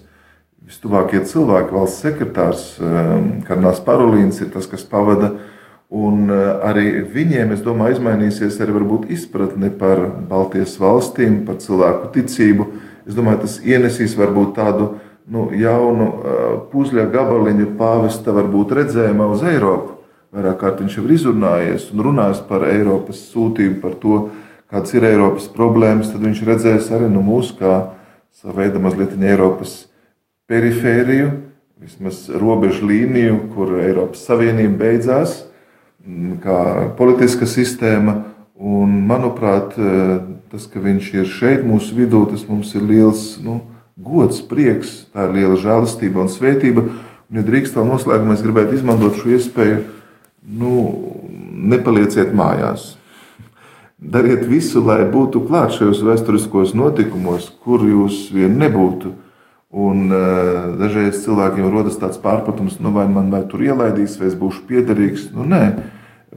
Vistuvākie 0.65 1.19
cilvēki, 1.29 1.75
valsts 1.75 2.01
sekretārs, 2.01 2.63
um, 2.81 3.27
Karnās 3.45 3.77
Parolīns 3.85 4.39
ir 4.41 4.49
tas, 4.55 4.65
kas 4.65 4.81
pavada 4.89 5.35
Un 5.93 6.29
eh, 6.33 6.45
arī 6.65 6.87
viņiem, 7.13 7.53
es 7.53 7.61
domāju, 7.61 7.99
izmainīsies 7.99 8.57
arī 8.63 8.73
izpratne 9.13 9.69
par 9.69 10.01
Baltijas 10.29 10.79
valstīm, 10.81 11.45
par 11.45 11.59
cilvēku 11.61 12.11
ticību. 12.15 12.65
Es 13.05 13.13
domāju, 13.13 13.43
tas 13.45 13.59
ienesīs 13.61 14.17
varbūt 14.17 14.55
tādu 14.55 14.95
nu, 15.29 15.51
jaunu 15.53 16.07
puzļa 16.71 17.05
gabaliņu 17.13 17.75
pāvesta 17.77 18.33
varbūt 18.33 18.73
redzējumā 18.79 19.27
uz 19.29 19.43
Eiropu. 19.45 19.93
Vairāk 20.33 20.57
kārt 20.59 20.81
viņš 20.81 20.97
jau 20.97 21.05
ir 21.05 21.13
izrunājies 21.15 21.91
un 21.93 22.01
runājis 22.01 22.41
par 22.49 22.65
Eiropas 22.67 23.21
sūtību, 23.29 23.79
par 23.81 23.93
to, 24.01 24.17
kādas 24.75 24.95
ir 24.95 25.07
Eiropas 25.07 25.47
problēmas. 25.51 26.11
Tad 26.11 26.23
viņš 26.25 26.43
redzēs 26.47 26.91
arī 26.95 27.07
nu, 27.11 27.23
mūsu 27.23 27.55
kā 27.59 27.75
savu 28.35 28.57
veidu 28.59 28.81
mazliet 28.83 29.15
Eiropas 29.15 29.85
perifēriju, 30.51 31.31
vismaz 31.79 32.25
robežu 32.29 32.87
līniju, 32.89 33.39
kur 33.55 33.77
Eiropas 33.79 34.25
Savienība 34.27 34.83
beidzās 34.83 35.43
kā 36.43 36.91
politiska 36.99 37.47
sistēma. 37.49 38.21
Un, 38.55 39.01
manuprāt, 39.07 39.73
e, 39.75 40.19
tas, 40.51 40.67
ka 40.71 40.79
viņš 40.79 41.07
ir 41.17 41.25
šeit 41.27 41.65
mūsu 41.67 41.95
vidū, 41.97 42.21
tas 42.29 42.45
mums 42.47 42.69
ir 42.77 42.85
liels 42.87 43.23
nu, 43.43 43.57
gods, 43.99 44.39
prieks, 44.47 45.09
tā 45.11 45.25
ir 45.27 45.33
liela 45.35 45.57
žēlastība 45.59 46.23
un 46.23 46.31
svētība. 46.31 46.85
Un, 46.85 47.39
ja 47.39 47.43
drīkst 47.43 47.75
vēl 47.75 47.89
noslēgumā, 47.89 48.37
es 48.37 48.45
gribētu 48.45 48.77
izmantot 48.77 49.19
šo 49.19 49.33
iespēju, 49.35 49.81
nu, 50.55 50.77
nepalieciet 51.73 52.31
mājās. 52.37 52.93
Dariet 53.95 54.43
visu, 54.47 54.83
lai 54.83 55.03
būtu 55.07 55.45
klāt 55.47 55.77
šajos 55.77 56.01
vēsturiskos 56.03 56.73
notikumos, 56.75 57.47
kur 57.63 57.85
jūs 57.87 58.27
vien 58.35 58.57
nebūtu. 58.59 59.13
Un, 59.75 60.07
uh, 60.07 60.75
dažreiz 60.79 61.19
cilvēkiem 61.23 61.67
rodas 61.71 61.97
tāds 61.99 62.19
pārpratums, 62.21 62.77
nu, 62.79 62.93
vai 62.95 63.07
man 63.11 63.31
vai 63.31 63.41
tur 63.49 63.63
ielaidīs, 63.65 64.15
vai 64.19 64.29
es 64.29 64.35
būšu 64.39 64.63
piederīgs. 64.69 65.29
Nu, 65.35 65.43
nē, 65.47 65.63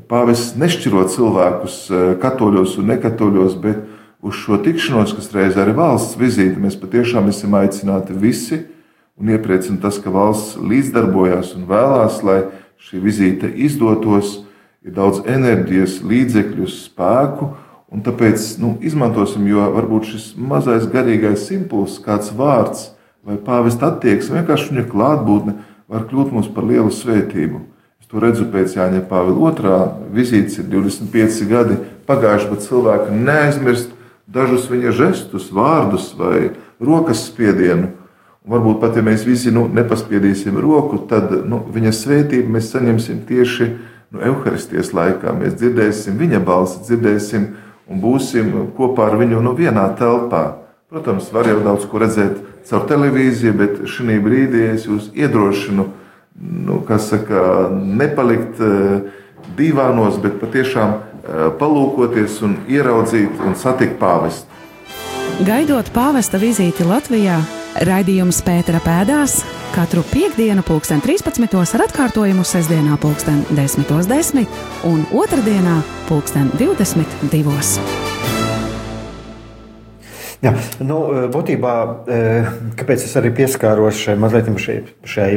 Pāvests 0.08 0.54
nešķiro 0.56 1.02
cilvēkus 1.10 1.76
eh, 1.90 2.02
katoļos 2.22 2.78
un 2.80 2.92
nekatoļos, 2.92 3.56
bet 3.60 3.80
uz 4.24 4.38
šo 4.40 4.56
tikšanos, 4.64 5.14
kas 5.16 5.30
reiz 5.34 5.58
arī 5.60 5.74
valsts 5.76 6.16
vizīte, 6.20 6.60
mēs 6.62 6.78
patiešām 6.80 7.28
esam 7.32 7.56
aicināti 7.58 8.16
visi. 8.16 8.62
Un 9.18 9.32
iepriecina 9.34 9.80
tas, 9.82 9.98
ka 9.98 10.12
valsts 10.14 10.56
līdzdarbojās 10.62 11.56
un 11.58 11.66
vēlās, 11.68 12.20
lai 12.22 12.38
šī 12.86 13.00
vizīte 13.02 13.50
izdotos, 13.66 14.44
ir 14.86 14.94
daudz 14.96 15.22
enerģijas, 15.26 16.00
līdzekļu, 16.04 16.68
spēku. 16.72 17.54
Un 17.88 18.04
tāpēc 18.04 18.58
nu, 18.60 18.74
izmantosim, 18.84 19.46
jo 19.48 19.64
varbūt 19.72 20.10
šis 20.10 20.28
mazais 20.36 20.84
garīgais 20.92 21.46
impulss, 21.56 22.02
kāds 22.04 22.34
vārds 22.36 22.90
vai 23.24 23.38
pāvesta 23.40 23.88
attieksme, 23.94 24.42
vienkārši 24.42 24.74
viņa 24.74 24.84
klātbūtne 24.92 25.56
var 25.88 26.04
kļūt 26.10 26.34
mums 26.36 26.52
par 26.52 26.68
lielu 26.68 26.92
svētību. 26.92 27.64
To 28.08 28.22
redzu 28.24 28.46
pēc 28.48 28.72
Jāņa 28.72 29.02
Pāvila 29.04 29.50
otrā 29.50 29.78
vizītes, 30.16 30.54
ir 30.56 30.68
25 30.72 31.42
gadi 31.50 31.74
pagājuši, 32.08 32.46
bet 32.48 32.62
cilvēki 32.64 33.16
neaizmirst 33.20 33.90
dažus 34.24 34.64
viņa 34.70 34.94
žestus, 34.96 35.50
vārdus 35.52 36.14
vai 36.16 36.54
rokas 36.80 37.26
spiedienu. 37.28 37.90
Un 38.46 38.54
varbūt 38.54 38.80
pat, 38.80 38.96
ja 38.96 39.04
mēs 39.04 39.26
visi 39.28 39.52
nu, 39.52 39.66
nepaspiedīsim 39.68 40.56
roku, 40.56 41.02
tad 41.10 41.34
nu, 41.44 41.60
viņa 41.74 41.92
svētību 41.98 42.54
mēs 42.54 42.70
saņemsim 42.72 43.20
tieši 43.28 43.68
nu, 44.12 44.22
evaharistijas 44.22 44.92
laikā. 44.96 45.34
Mēs 45.36 45.58
dzirdēsim 45.60 46.18
viņa 46.20 46.40
balsi, 46.44 46.82
dzirdēsim 46.86 47.48
un 47.88 48.02
būsim 48.02 48.52
kopā 48.76 49.10
ar 49.10 49.18
viņu 49.20 49.42
nu, 49.44 49.54
vienā 49.58 49.88
telpā. 49.98 50.44
Protams, 50.88 51.28
var 51.32 51.48
jau 51.50 51.58
daudz 51.60 51.84
ko 51.88 52.00
redzēt 52.00 52.38
caur 52.68 52.86
televīziju, 52.88 53.54
bet 53.56 53.80
šī 53.88 54.18
brīdī 54.24 54.70
es 54.72 54.86
jūs 54.88 55.10
iedrošinu 55.16 55.84
nu, 56.40 56.82
saka, 56.98 57.68
nepalikt 57.72 58.60
eh, 58.60 59.00
divānos, 59.58 60.20
bet 60.22 60.38
patiešām 60.40 60.94
eh, 60.94 61.48
palūkoties 61.60 62.40
un 62.46 62.56
ieraudzīt 62.70 63.42
un 63.44 63.58
satikt 63.58 63.98
pāvestu. 64.00 64.57
Gaidot 65.38 65.86
pāvesta 65.94 66.34
vizīti 66.42 66.82
Latvijā, 66.82 67.36
raidījums 67.86 68.40
Pētera 68.42 68.80
pēdās 68.82 69.36
katru 69.70 70.02
piekdienu, 70.10 70.64
pulksten 70.66 70.98
13. 71.04 71.46
ar 71.78 71.84
atkārtojumu 71.84 72.42
sestdienā, 72.42 72.96
pulksten 72.98 73.44
10.10 73.54 74.08
10 74.10 74.48
un 74.90 75.04
otrdienā, 75.14 75.76
pulksten 76.08 76.50
22. 76.58 77.54
Jā, 80.42 80.56
nu, 80.82 80.98
būtībā, 81.30 81.76
eh, 82.10 82.50
kāpēc 82.82 83.06
es 83.06 83.14
arī 83.14 83.30
pieskāros 83.38 83.94
šai 83.94 84.18
mazliet 84.18 84.50
šai, 84.58 84.80
šai 85.06 85.30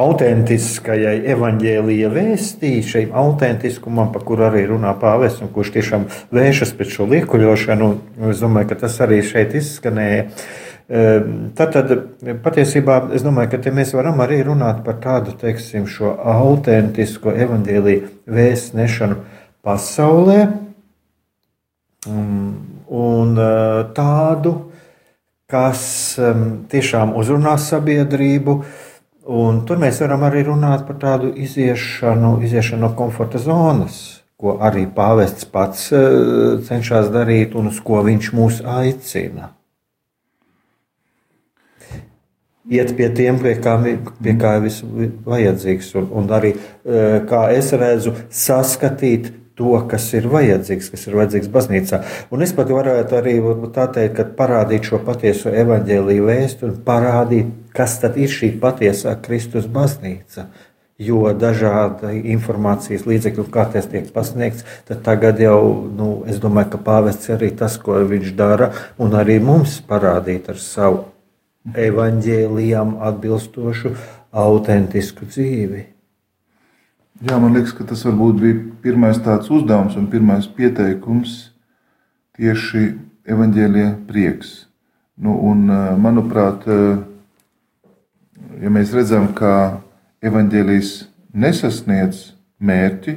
autentiskajai 0.00 1.18
evaņģēlīja 1.34 2.08
vēstī, 2.12 2.72
šim 2.86 3.12
autentiskumam, 3.18 4.08
par 4.14 4.24
kuru 4.24 4.46
arī 4.46 4.64
runā 4.70 4.94
pāvests, 4.96 5.42
un 5.44 5.50
kurš 5.52 5.74
tiešām 5.74 6.06
vēršas 6.32 6.72
pēc 6.78 6.94
šo 6.94 7.08
liekuļošanu. 7.10 7.88
Es 8.30 8.40
domāju, 8.40 8.70
ka 8.70 8.78
tas 8.86 8.96
arī 9.04 9.20
šeit 9.26 9.52
izskanēja. 9.58 10.22
Ehm, 10.92 11.34
tad, 11.58 11.76
tad 11.76 11.92
patiesībā 12.44 12.96
es 13.16 13.24
domāju, 13.24 13.52
ka 13.52 13.72
mēs 13.76 13.92
varam 13.96 14.22
arī 14.24 14.40
runāt 14.46 14.80
par 14.86 14.96
tādu 15.02 15.36
teiksim, 15.40 15.84
šo 15.84 16.14
autentisko 16.16 17.34
evaņģēlīju 17.44 18.08
vēstu 18.32 18.78
nešanu 18.80 19.18
pasaulē 19.62 20.38
um, 22.08 22.54
un 22.88 23.36
uh, 23.36 23.82
tādu, 23.92 24.54
kas 25.52 25.84
um, 26.16 26.64
tiešām 26.72 27.12
uzrunā 27.20 27.54
sabiedrību, 27.60 28.56
uh, 28.56 28.88
Un 29.22 29.60
tur 29.66 29.78
mēs 29.78 30.00
varam 30.02 30.24
arī 30.26 30.42
runāt 30.48 30.82
par 30.86 30.96
tādu 30.98 31.30
iziešanu, 31.38 32.40
iziešanu 32.42 32.88
no 32.88 32.90
komforta 32.98 33.38
zonas, 33.38 34.22
ko 34.34 34.56
arī 34.58 34.88
pāvests 34.90 35.46
pats 35.46 35.92
uh, 35.94 36.58
cenšas 36.66 37.12
darīt 37.14 37.54
un 37.54 37.70
uz 37.70 37.78
ko 37.86 38.00
viņš 38.02 38.32
mūs 38.34 38.62
aicina. 38.66 39.52
Iet 42.72 42.90
pie 42.98 43.08
tiem, 43.14 43.38
pie 43.42 43.54
kā, 43.62 43.76
pie 44.22 44.34
kā 44.38 44.56
ir 44.58 45.14
vajadzīgs, 45.26 45.94
un, 46.00 46.10
un 46.18 46.34
arī, 46.34 46.56
uh, 46.58 47.22
kā 47.30 47.44
es 47.54 47.70
redzu, 47.78 48.16
saskatīt 48.26 49.30
to, 49.54 49.76
kas 49.86 50.08
ir 50.18 50.26
vajadzīgs, 50.32 50.90
kas 50.90 51.06
ir 51.06 51.18
vajadzīgs 51.20 51.50
baznīcā. 51.52 52.02
Un 52.34 52.42
es 52.42 52.54
pat 52.56 52.74
varētu 52.74 53.22
arī 53.22 53.38
teikt, 53.38 54.16
ka 54.18 54.26
parādīt 54.38 54.90
šo 54.90 54.98
patieso 55.06 55.52
evaņģēlīju 55.62 56.26
vēstu 56.26 56.70
un 56.72 56.80
parādīt, 56.86 57.52
kas 57.76 57.98
tad 58.02 58.18
ir 58.20 58.30
šī 58.32 58.54
patiesā 58.62 59.16
Kristus 59.24 59.68
baznīca. 59.70 60.48
Jo 61.02 61.32
dažādi 61.34 62.20
informācijas 62.30 63.06
līdzekļi, 63.08 63.46
kā 63.50 63.64
tas 63.72 63.88
tiek 63.90 64.10
pasniegts, 64.14 64.62
tad 64.86 65.00
tagad 65.02 65.40
jau, 65.42 65.88
nu, 65.90 66.10
es 66.30 66.38
domāju, 66.38 66.74
ka 66.74 66.82
pāvests 66.84 67.32
arī 67.32 67.48
tas, 67.58 67.78
ko 67.80 67.96
viņš 68.06 68.34
dara, 68.38 68.70
un 69.02 69.16
arī 69.18 69.40
mums 69.42 69.80
parādīt 69.88 70.52
ar 70.52 70.60
savu 70.62 71.08
evaņģēlijam 71.74 72.98
atbilstošu, 73.08 73.96
autentisku 74.32 75.26
dzīvi. 75.26 75.86
Jā, 77.22 77.38
man 77.38 77.54
liekas, 77.54 77.74
ka 77.76 77.86
tas 77.86 78.02
varbūt 78.06 78.38
bija 78.40 78.60
pirmais 78.82 79.20
tāds 79.22 79.50
uzdevums 79.52 79.94
un 79.98 80.08
pirmais 80.10 80.48
pieteikums 80.56 81.52
tieši 82.38 82.88
evaņģēlīja 83.30 83.92
prieks. 84.08 84.52
Nu, 85.22 85.36
un, 85.50 85.68
eh, 85.70 85.94
manuprāt, 85.96 86.66
eh, 86.66 86.98
ja 88.62 88.70
mēs 88.70 88.92
redzam, 88.94 89.32
ka 89.34 89.82
evaņģēlījis 90.22 90.92
nesasniedz 91.34 92.28
mērķi, 92.62 93.16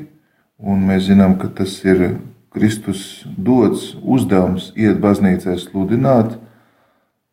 un 0.65 0.87
mēs 0.87 1.05
zinām, 1.09 1.37
ka 1.37 1.51
tas 1.53 1.77
ir 1.85 2.17
Kristus 2.55 3.25
dots 3.37 3.93
uzdevums 4.01 4.71
iet 4.79 4.97
baznīcā 5.03 5.57
sludināt, 5.61 6.37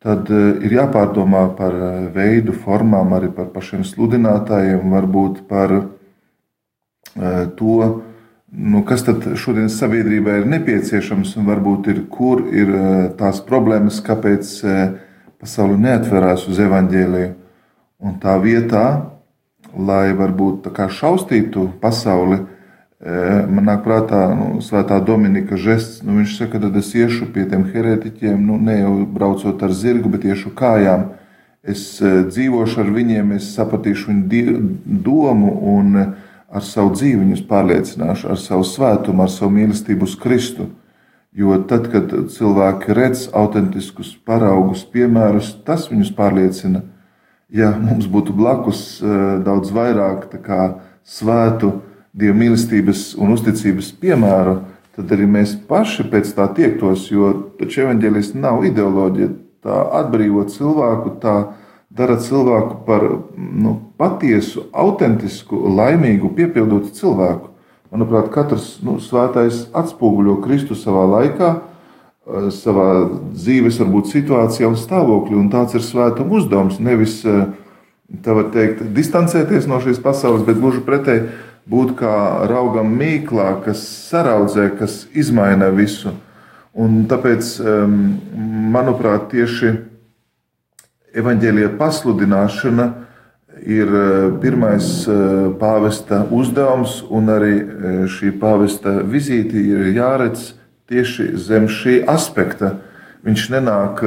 tad 0.03 0.29
eh, 0.35 0.65
ir 0.67 0.77
jāpārdomā 0.81 1.47
par 1.57 1.77
veidu, 2.15 2.53
formām, 2.53 3.15
arī 3.17 3.31
par 3.33 3.53
pašiem 3.55 3.87
sludinātājiem, 3.87 4.89
varbūt 4.93 5.45
par 5.49 5.77
to, 7.13 8.03
nu, 8.53 8.81
kas 8.89 9.05
tad 9.05 9.27
šodienas 9.37 9.77
sabiedrībai 9.77 10.39
ir 10.41 10.47
nepieciešams 10.49 11.35
un 11.37 11.49
varbūt 11.51 11.91
ir, 11.93 11.99
kur 12.09 12.47
ir 12.49 12.73
tās 13.19 13.43
problēmas, 13.45 14.01
kāpēc 14.05 14.55
pasaule 15.43 15.77
neatverās 15.77 16.47
uz 16.49 16.61
evaņģēliju. 16.63 17.42
Un 18.03 18.17
tā 18.23 18.35
vietā, 18.43 19.13
lai 19.73 20.11
varbūt 20.19 20.67
šaustītu 20.75 21.69
pasauli, 21.81 22.41
man 23.03 23.67
nāk 23.67 23.83
prātā 23.87 24.25
nu, 24.35 24.61
Svētā 24.63 24.99
Dominika 25.03 25.57
žests. 25.57 26.03
Nu, 26.03 26.19
viņš 26.19 26.37
saka, 26.39 26.61
tad 26.63 26.77
es 26.79 26.93
iešu 26.95 27.31
pie 27.35 27.47
tiem 27.51 27.65
heretiķiem, 27.71 28.43
nu, 28.47 28.59
ne 28.59 28.81
jau 28.81 28.93
braucot 29.07 29.63
ar 29.63 29.73
zirgu, 29.75 30.11
bet 30.11 30.27
iešu 30.27 30.51
kājām. 30.59 31.13
Es 31.63 32.03
dzīvošu 32.03 32.83
ar 32.83 32.91
viņiem, 32.91 33.37
es 33.39 33.53
sapratīšu 33.55 34.11
viņu 34.11 34.99
domu 35.07 35.55
un 35.77 35.99
ar 36.53 36.65
savu 36.67 36.93
dzīvi 36.97 37.23
viņus 37.23 37.45
pārliecināšu, 37.49 38.29
ar 38.35 38.39
savu 38.39 38.67
svētumu, 38.67 39.23
ar 39.25 39.31
savu 39.31 39.55
mīlestību 39.57 40.11
uz 40.11 40.17
Kristu. 40.19 40.69
Jo 41.33 41.57
tad, 41.65 41.87
kad 41.89 42.11
cilvēki 42.35 42.93
redz 42.93 43.29
autentiskus 43.33 44.11
paraugus, 44.27 44.83
piemērus, 44.85 45.55
tas 45.65 45.87
viņus 45.89 46.11
pārliecina. 46.19 46.83
Ja 47.53 47.75
mums 47.77 48.07
būtu 48.09 48.33
blakus 48.33 49.03
eh, 49.05 49.17
daudz 49.45 49.73
vairāk 49.77 50.31
svētu 51.05 51.73
dievu 52.17 52.37
mīlestības 52.39 53.13
un 53.21 53.35
uzticības 53.35 53.91
piemēru, 54.01 54.61
tad 54.97 55.13
arī 55.13 55.27
mēs 55.29 55.55
paši 55.69 56.07
pēc 56.13 56.33
tā 56.37 56.47
tiektos, 56.57 57.11
jo 57.13 57.33
taču 57.61 57.85
evaņģēlis 57.85 58.33
nav 58.41 58.65
ideoloģija, 58.69 59.29
tā 59.65 59.83
atbrīvo 60.01 60.47
cilvēku, 60.49 61.17
tā 61.21 61.37
dara 61.93 62.17
cilvēku 62.21 62.83
par 62.87 63.05
nu, 63.37 63.75
patiesu, 64.01 64.67
autentisku, 64.73 65.59
laimīgu, 65.77 66.33
piepildotu 66.37 66.93
cilvēku. 66.97 67.53
Manuprāt, 67.93 68.31
katrs 68.33 68.79
nu, 68.85 68.97
svētais 69.01 69.67
atspoguļo 69.77 70.39
Kristu 70.45 70.77
savā 70.79 71.05
laikā, 71.19 71.53
savā 72.27 72.89
dzīves, 73.35 73.81
varbūt 73.83 74.13
situācijā 74.13 74.69
un 74.71 74.79
stāvoklī. 74.79 75.37
Un 75.39 75.51
tāds 75.51 75.75
ir 75.75 75.83
svētuma 75.83 76.39
uzdevums. 76.39 76.79
Nevis, 76.79 77.25
eh, 77.25 77.47
tā 78.23 78.35
var 78.35 78.51
teikt, 78.55 78.85
distancēties 78.95 79.67
no 79.67 79.81
šīs 79.81 80.03
pasaules, 80.03 80.47
bet 80.47 80.61
gluži 80.61 80.85
pretēji 80.87 81.29
būt 81.69 81.95
kā 81.99 82.49
raugam 82.51 82.91
mīklā, 82.99 83.63
kas 83.65 83.83
saraudzē, 84.11 84.79
kas 84.79 85.07
izmaina 85.15 85.71
visu. 85.71 86.13
Un 86.75 87.05
tāpēc, 87.07 87.61
manuprāt, 88.73 89.29
tieši 89.31 89.77
evaņģēlīja 91.15 91.77
pasludināšana 91.77 92.87
ir 93.69 93.87
e, 93.87 94.31
pirmais 94.41 94.87
pāvesta 95.61 96.23
uzdevums, 96.33 97.03
un 97.11 97.29
arī 97.29 97.53
šī 98.09 98.33
pāvesta 98.41 99.03
vizīte 99.05 99.61
ir 99.61 99.93
jāredz 99.93 100.55
tieši 100.93 101.33
zem 101.41 101.69
šī 101.73 102.03
aspekta. 102.09 102.77
Viņš 103.27 103.43
nenāk, 103.55 104.01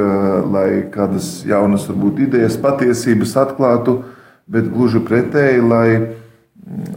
lai 0.52 0.68
kādas 0.92 1.40
jaunas, 1.48 1.86
varbūt 1.88 2.26
idejas, 2.26 2.58
patiesības 2.60 3.32
atklātu, 3.40 4.02
bet 4.46 4.68
gluži 4.68 5.00
pretēji, 5.00 5.62
lai 5.64 5.86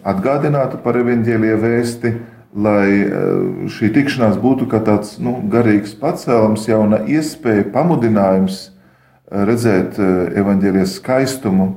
atgādinātu 0.03 0.81
par 0.83 0.99
evaņģēlīja 0.99 1.61
vēsti, 1.61 2.11
lai 2.59 3.69
šī 3.71 3.91
tikšanās 3.95 4.35
būtu 4.41 4.67
kā 4.67 4.81
tāds 4.83 5.15
nu, 5.23 5.37
garīgs 5.47 5.95
pacēlums, 6.01 6.67
jauna 6.67 7.05
iespēja, 7.07 7.69
pamudinājums 7.71 8.65
redzēt 9.29 9.99
eh, 9.99 10.37
evaņģēlijas 10.41 10.95
skaistumu, 10.99 11.69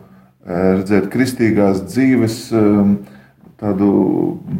eh, 0.47 0.69
redzēt 0.79 1.09
kristīgās 1.13 1.85
dzīves 1.89 2.39
eh, 2.57 2.95
tādu 3.63 3.91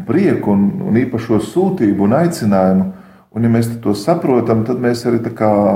prieku 0.07 0.53
un, 0.55 0.67
un 0.89 0.99
īpašo 1.01 1.41
sūtību 1.43 2.07
un 2.07 2.19
aicinājumu. 2.21 2.91
Un, 3.33 3.47
ja 3.47 3.49
mēs 3.49 3.71
to 3.81 3.95
saprotam, 3.97 4.67
tad 4.69 4.81
mēs 4.83 5.07
arī 5.09 5.23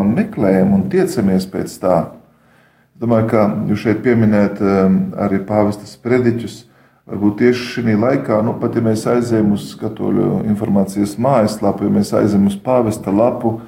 meklējam 0.04 0.74
un 0.76 0.88
tiecamies 0.92 1.46
pēc 1.48 1.78
tā. 1.80 1.96
Es 2.92 3.00
domāju, 3.00 3.28
ka 3.30 3.44
jūs 3.70 3.80
šeit 3.80 4.02
pieminējat 4.04 4.61
arī 5.16 5.40
pāvestas 5.40 5.96
prediķus. 5.96 6.64
Varbūt 7.07 7.38
tieši 7.38 7.66
šī 7.70 7.94
laikā, 8.02 8.40
nu, 8.42 8.57
pat 8.59 8.74
ja 8.74 8.82
mēs 8.82 9.04
aizējām 9.07 9.52
uz 9.54 9.70
katoļu 9.78 10.42
informācijas 10.50 11.14
mājaslapu, 11.22 11.86
ja 11.86 11.92
mēs 11.94 12.11
aizējām 12.18 12.48
uz 12.50 12.57
pāvesta 12.59 13.14
lapu, 13.14 13.61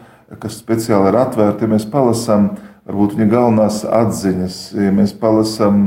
kas 0.42 0.58
speciāli 0.58 1.12
ir 1.12 1.20
atvērta, 1.20 1.64
ja 1.64 1.70
mēs 1.70 1.86
palasām 1.88 2.48
varbūt 2.88 3.14
viņa 3.14 3.28
galvenās 3.30 3.84
atziņas, 3.84 4.56
ja 4.74 4.90
mēs 4.96 5.14
palasām, 5.20 5.84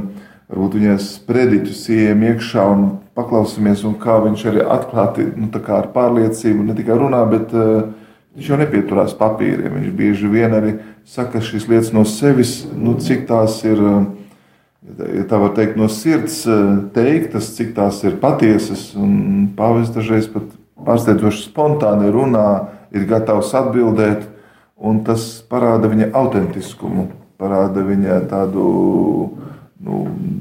varbūt 0.50 0.78
viņas 0.80 1.10
prediķus, 1.28 1.84
ieejam 1.92 2.24
iekšā 2.30 2.66
un 2.72 2.88
paklausāmies, 3.18 3.84
un 3.88 3.98
kā 4.00 4.20
viņš 4.24 4.46
arī 4.52 4.64
atklāti, 4.64 5.26
nu, 5.36 5.50
ar 5.52 5.90
pārliecību, 5.96 6.68
ne 6.68 6.76
tikai 6.78 6.98
runā, 7.00 7.22
bet 7.30 7.52
uh, 7.56 7.90
viņš 8.36 8.50
jau 8.52 8.60
nepieturās 8.60 9.16
papīriem. 9.20 9.76
Viņš 9.78 9.94
bieži 9.98 10.32
vien 10.32 10.56
arī 10.56 10.76
saka 11.08 11.42
šīs 11.44 11.68
lietas 11.70 11.92
no 11.96 12.06
sevis, 12.08 12.62
nu, 12.72 12.96
cik 13.00 13.28
tās 13.30 13.62
ir. 13.68 13.82
Ja 14.82 15.28
tā 15.30 15.38
var 15.38 15.52
teikt, 15.54 15.76
no 15.78 15.86
sirds 15.94 16.40
eh, 16.50 16.62
teiktas, 16.96 17.52
cik 17.54 17.76
tās 17.78 18.00
ir 18.02 18.16
patiesas. 18.22 18.88
Pāvis 19.54 19.92
dažreiz 19.94 20.26
pat 20.32 20.48
pārsteidzoši 20.82 21.44
spontāni 21.46 22.10
runā, 22.12 22.48
ir 22.90 23.06
gatavs 23.10 23.54
atbildēt. 23.58 24.26
Un 24.82 25.04
tas 25.06 25.22
parāda 25.46 25.86
viņa 25.92 26.08
autentiskumu, 26.18 27.12
parāda 27.38 27.84
viņa 27.86 28.18
tādu 28.32 28.64
nu, 29.86 30.00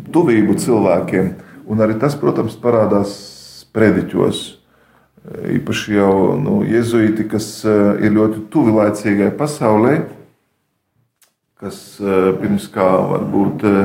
tuvību 0.08 0.56
cilvēkiem. 0.62 1.34
Un 1.70 1.82
arī 1.84 1.96
tas, 2.00 2.16
protams, 2.18 2.56
parādās 2.58 3.12
prediķos. 3.74 4.42
Īpaši 5.54 5.98
jau 5.98 6.12
nu, 6.40 6.60
jēzuīti, 6.66 7.28
kas 7.30 7.48
eh, 7.68 8.06
ir 8.06 8.14
ļoti 8.16 8.46
tuvi 8.50 8.72
laicīgai 8.74 9.28
pasaulē, 9.38 9.98
kas 11.60 12.00
eh, 12.00 12.30
pirms 12.40 12.66
kā 12.72 12.88
varbūt 13.12 13.66
eh, 13.68 13.80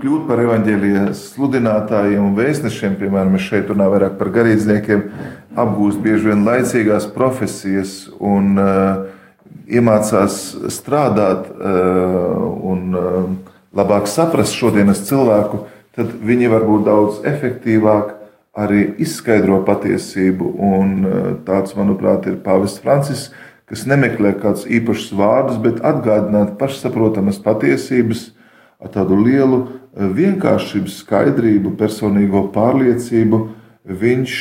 kļūt 0.00 0.26
par 0.28 0.44
evaņģēlijas 0.44 1.24
sludinātājiem 1.34 2.22
un 2.22 2.36
vēstnešiem, 2.38 2.94
piemēram, 3.00 3.34
mēs 3.34 3.48
šeit 3.50 3.72
runājam 3.72 3.96
vairāk 3.96 4.18
par 4.20 4.30
garīdzniekiem, 4.36 5.06
apgūst 5.58 5.98
bieži 6.04 6.30
vien 6.30 6.44
laicīgās 6.46 7.08
profesijas 7.10 8.04
un 8.22 8.54
uh, 8.54 9.08
iemācās 9.70 10.38
strādāt 10.72 11.46
eh, 11.50 12.40
un 12.70 12.96
eh, 12.96 13.18
labāk 13.76 14.08
saprast 14.10 14.56
šodienas 14.58 15.04
cilvēku, 15.08 15.64
tad 15.96 16.12
viņi 16.24 16.50
var 16.52 16.66
būt 16.68 16.86
daudz 16.86 17.20
efektīvāk 17.28 18.16
arī 18.60 18.82
izskaidro 19.02 19.60
patiesību. 19.66 20.54
Un 20.58 20.96
eh, 21.04 21.30
tāds, 21.46 21.76
manuprāt, 21.78 22.26
ir 22.30 22.40
Pāvests 22.44 22.82
Francis, 22.82 23.28
kas 23.70 23.86
nemeklē 23.86 24.34
kādus 24.42 24.66
īpašus 24.66 25.14
vārdus, 25.18 25.60
bet 25.62 25.82
atgādināt 25.86 26.56
pašsaprotamas 26.58 27.38
patiesības 27.44 28.30
ar 28.80 28.90
tādu 28.94 29.18
lielu 29.20 29.60
vienkāršību, 29.94 30.90
skaidrību, 30.90 31.74
personīgo 31.78 32.46
pārliecību, 32.54 33.40
viņš 34.00 34.36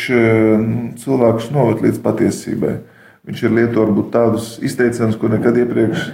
cilvēkus 1.01 1.49
noved 1.53 1.83
līdz 1.83 1.99
patiesībai. 2.05 2.77
Viņš 3.29 3.41
ir 3.43 3.51
lietojis 3.53 3.77
varbūt 3.77 4.07
tādus 4.13 4.45
izteicienus, 4.65 5.17
ko 5.19 5.29
nekad 5.29 5.57
iepriekš, 5.59 6.05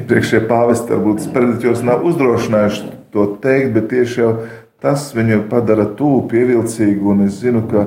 iepriekšējie 0.00 0.42
pāvesti 0.50 0.92
varbūt 0.92 1.22
sprediķos 1.24 1.84
nav 1.86 2.02
uzdrošinājuši 2.08 2.90
to 3.14 3.26
teikt, 3.44 3.70
bet 3.76 3.88
tieši 3.92 4.20
jau 4.20 4.32
tas 4.82 5.10
viņu 5.14 5.44
padara 5.50 5.86
tuvu, 5.98 6.24
pievilcīgu. 6.32 7.12
Un 7.14 7.26
es 7.28 7.38
zinu, 7.42 7.62
ka 7.70 7.86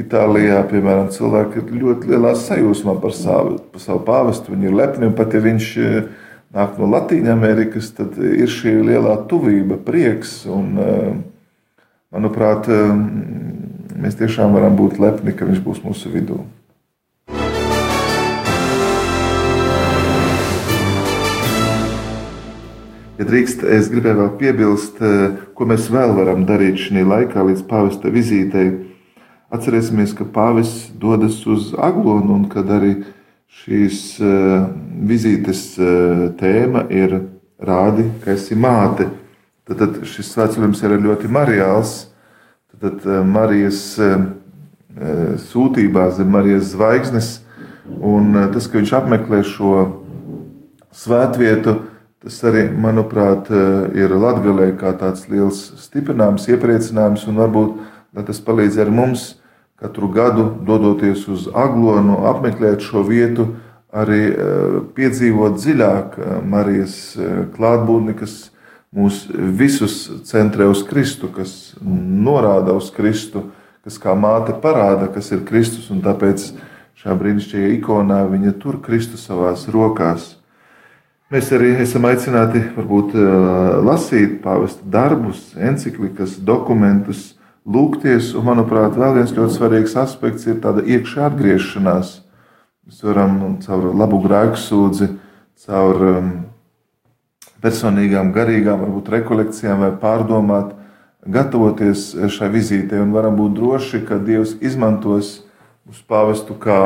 Itālijā, 0.00 0.60
piemēram, 0.70 1.10
cilvēki 1.12 1.60
ir 1.60 1.82
ļoti 1.82 2.12
lielā 2.14 2.32
sajūsmā 2.38 2.96
par 3.02 3.14
savu, 3.14 3.58
par 3.72 3.82
savu 3.82 4.02
pāvestu. 4.06 4.54
Viņi 4.54 4.70
ir 4.70 4.76
lepni, 4.78 5.08
un 5.10 5.16
pat 5.18 5.34
ja 5.34 5.42
viņš 5.44 5.70
eh, 5.82 6.08
nāk 6.54 6.78
no 6.80 6.88
Latvijas 6.90 7.34
Amerikas, 7.34 7.90
tad 7.96 8.18
ir 8.18 8.50
šī 8.50 8.76
lielā 8.86 9.16
tuvība, 9.30 9.78
prieks. 9.86 10.36
Un, 10.50 10.74
eh, 10.80 11.08
manuprāt, 12.14 12.70
eh, 12.70 12.94
mēs 14.00 14.18
tiešām 14.20 14.54
varam 14.56 14.78
būt 14.78 15.00
lepni, 15.02 15.34
ka 15.36 15.48
viņš 15.50 15.62
būs 15.66 15.82
mūsu 15.86 16.14
vidū. 16.14 16.40
Ja 23.14 23.22
drīkst, 23.28 23.60
es 23.70 23.86
gribēju 23.92 24.18
vēl 24.18 24.30
piebilst, 24.40 24.96
ko 25.54 25.66
mēs 25.70 25.84
vēl 25.92 26.16
varam 26.16 26.40
darīt 26.48 26.80
šajā 26.82 27.04
laikā 27.06 27.44
līdz 27.46 27.60
pāvesta 27.70 28.10
vizītei. 28.10 28.72
Atcerēsimies, 29.54 30.16
ka 30.18 30.26
pāvis 30.26 30.72
dodas 30.98 31.36
uz 31.46 31.68
Aglonu 31.78 32.34
un 32.34 32.48
kad 32.50 32.72
arī 32.74 32.96
šīs 33.62 34.00
uh, 34.18 34.64
vizītes 35.06 35.62
uh, 35.78 36.24
tēma 36.40 36.88
ir 36.90 37.20
rādi, 37.62 38.08
ka 38.24 38.34
esi 38.34 38.58
māte. 38.58 39.06
Tad, 39.62 39.78
tad 39.78 40.02
šis 40.10 40.34
svētceļojums 40.34 40.82
ir 40.82 40.98
ļoti 41.06 41.30
marijāls. 41.30 41.96
Tad, 42.74 42.98
tad 42.98 43.30
Marijas 43.30 43.94
sūtībā 45.54 46.10
zem 46.18 46.34
Marijas 46.34 46.74
zvaigznes 46.74 47.32
un 47.86 48.34
tas, 48.52 48.66
ka 48.66 48.80
viņš 48.80 48.92
apmeklē 48.98 49.44
šo 49.46 49.78
svētvietu, 50.94 51.78
tas 52.24 52.40
arī, 52.48 52.66
manuprāt, 52.72 53.50
ir 53.92 54.14
Latgalē 54.16 54.70
kā 54.80 54.94
tāds 54.96 55.26
liels 55.28 55.60
stiprinājums, 55.84 56.48
iepriecinājums 56.48 57.26
un 57.28 57.40
varbūt 57.42 57.82
tas 58.24 58.40
palīdz 58.40 58.78
arī 58.80 58.94
mums 58.96 59.26
katru 59.80 60.08
gadu 60.08 60.48
dodoties 60.64 61.26
uz 61.28 61.48
Aglonu, 61.52 62.22
apmeklēt 62.30 62.80
šo 62.80 63.02
vietu, 63.04 63.50
arī 63.94 64.22
eh, 64.30 64.76
piedzīvot 64.96 65.58
dziļāk 65.58 66.18
eh, 66.18 66.36
Marijas 66.46 66.96
eh, 67.16 67.42
klātbūtni, 67.54 68.14
kas 68.18 68.50
mūs 68.94 69.24
visus 69.58 69.98
centrē 70.28 70.68
uz 70.70 70.84
Kristu, 70.86 71.30
kas 71.34 71.74
norāda 71.82 72.76
uz 72.78 72.92
Kristu, 72.94 73.48
kas 73.84 73.98
kā 74.00 74.14
māte 74.18 74.54
parāda, 74.62 75.10
kas 75.12 75.32
ir 75.34 75.42
Kristus, 75.46 75.90
un 75.92 76.00
tāpēc 76.04 76.52
šajā 77.02 77.18
brīnišķīgajā 77.20 77.74
ikonā 77.80 78.22
viņa 78.30 78.54
tur 78.62 78.78
Kristu 78.82 79.18
savās 79.20 79.66
rokās. 79.68 80.36
Mēs 81.34 81.48
arī 81.50 81.72
esam 81.82 82.04
aicināti 82.06 82.60
varbūt 82.76 83.16
lasīt 83.82 84.36
pāvesta 84.44 84.84
darbus, 84.86 85.40
enciklikas, 85.58 86.36
dokumentus, 86.38 87.32
lūgties. 87.66 88.28
Un, 88.38 88.44
manuprāt, 88.46 88.94
vēl 88.94 89.16
viens 89.16 89.32
ļoti 89.34 89.56
svarīgs 89.56 89.96
aspekts 89.98 90.46
ir 90.46 90.60
tāda 90.62 90.84
iekšā 90.86 91.24
atgriešanās. 91.32 92.12
Mēs 92.86 93.02
varam 93.02 93.34
caur 93.64 93.88
labu 93.98 94.20
grēku 94.22 94.60
sūdzi, 94.62 95.08
caur 95.64 96.06
um, 96.12 96.30
personīgām, 97.66 98.30
garīgām, 98.36 98.86
varbūt 98.86 99.10
rekolekcijām 99.16 99.82
vai 99.88 99.90
pārdomāt, 99.98 100.70
gatavoties 101.26 102.12
šai 102.30 102.52
vizītei 102.54 103.02
un 103.02 103.10
varam 103.16 103.34
būt 103.40 103.58
droši, 103.58 104.04
ka 104.06 104.22
Dievs 104.22 104.54
izmantos 104.62 105.40
mūsu 105.82 106.06
pāvestu 106.06 106.54
kā 106.62 106.78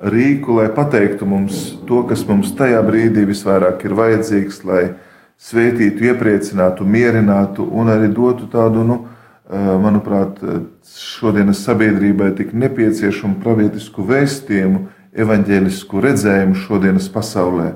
rīku, 0.00 0.58
lai 0.60 0.68
pateiktu 0.74 1.26
mums 1.28 1.74
to, 1.88 2.02
kas 2.08 2.26
mums 2.28 2.52
tajā 2.58 2.82
brīdī 2.86 3.26
visvairāk 3.28 3.84
ir 3.86 3.96
vajadzīgs, 3.96 4.62
lai 4.68 4.84
svētītu, 5.36 6.10
iepriecinātu, 6.12 6.84
mierinātu 6.84 7.66
un 7.66 7.92
arī 7.92 8.08
dotu 8.12 8.48
tādu 8.52 8.84
nu, 8.86 9.02
Eh, 9.46 9.66
manuprāt, 9.78 10.40
šodienas 10.90 11.60
sabiedrībai 11.62 12.32
tik 12.34 12.50
nepieciešamu 12.50 13.36
pravietisku 13.44 14.02
vēstījumu, 14.02 14.80
evaņģēlisku 15.14 16.02
redzējumu 16.02 16.56
šodienas 16.64 17.06
pasaulē. 17.14 17.68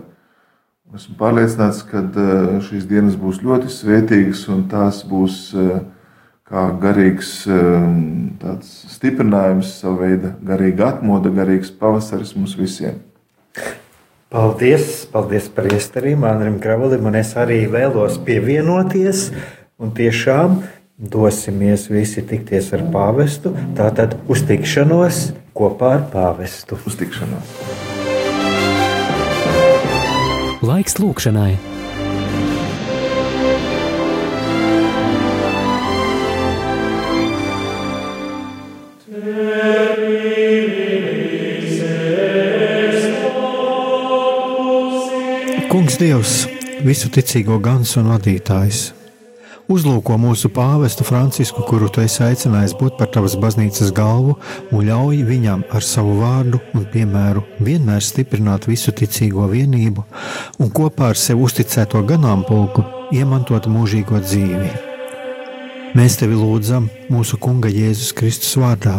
Esmu 0.98 1.14
pārliecināts, 1.20 1.84
ka 1.86 2.02
eh, 2.02 2.56
šīs 2.66 2.88
dienas 2.90 3.14
būs 3.14 3.38
ļoti 3.46 3.70
svētīgas 3.70 4.42
un 4.50 4.64
tās 4.72 5.04
būs 5.06 5.36
eh, 5.54 5.70
kā 6.50 6.64
garīgs 6.82 7.30
stiprinājums, 8.90 9.76
sava 9.80 10.06
veida 10.06 10.34
garīga 10.46 10.90
atmoda, 10.96 11.30
garīgs 11.34 11.70
pavasaris 11.70 12.34
mums 12.36 12.56
visiem. 12.58 12.98
Paldies, 14.30 15.06
paldies 15.10 15.48
par 15.50 15.66
iesterību 15.70 16.26
Andrim 16.30 16.60
Kravalim, 16.62 17.08
un 17.10 17.18
es 17.18 17.32
arī 17.38 17.64
vēlos 17.70 18.18
pievienoties. 18.26 19.30
Un 19.80 19.90
tiešām 19.96 20.60
dosimies 21.00 21.88
visi 21.90 22.22
tikties 22.22 22.68
ar 22.76 22.84
pāvestu. 22.94 23.54
Tātad 23.78 24.14
uz 24.30 24.44
tikšanos 24.46 25.30
kopā 25.56 25.96
ar 25.96 26.06
pāvestu. 26.12 26.78
Uz 26.86 27.00
tikšanos. 27.00 27.56
Laiks 30.62 31.00
lūkšanai. 31.00 31.69
Kungs 45.70 46.00
Dievs, 46.00 46.48
visu 46.82 47.06
ticīgo 47.14 47.60
gans 47.62 47.92
un 48.00 48.08
vadītājs 48.10 48.88
Uzlūko 49.70 50.16
mūsu 50.18 50.48
pāvestu 50.50 51.04
Francisku, 51.06 51.62
kuru 51.62 51.86
tu 51.94 52.02
esi 52.02 52.24
aicinājis 52.26 52.72
būt 52.80 52.96
par 52.98 53.06
tavas 53.14 53.36
baznīcas 53.38 53.92
galvu, 53.94 54.34
un 54.74 54.82
ļauj 54.88 55.20
viņam 55.28 55.62
ar 55.70 55.86
savu 55.86 56.16
vārdu 56.18 56.58
un 56.74 56.88
piemēru 56.90 57.44
vienmēr 57.62 58.02
stiprināt 58.02 58.66
visu 58.66 58.90
ticīgo 58.90 59.46
vienību 59.52 60.02
un 60.58 60.72
kopā 60.74 61.12
ar 61.12 61.20
sev 61.20 61.44
uzticēto 61.46 62.02
ganāmpulku 62.08 62.82
iemantot 63.14 63.70
mūžīgo 63.70 64.18
dzīvi. 64.26 64.72
Mēs 65.94 66.18
tevi 66.18 66.34
lūdzam 66.40 66.90
mūsu 67.14 67.38
Kunga 67.38 67.70
Jēzus 67.70 68.10
Kristus 68.18 68.58
vārdā, 68.58 68.98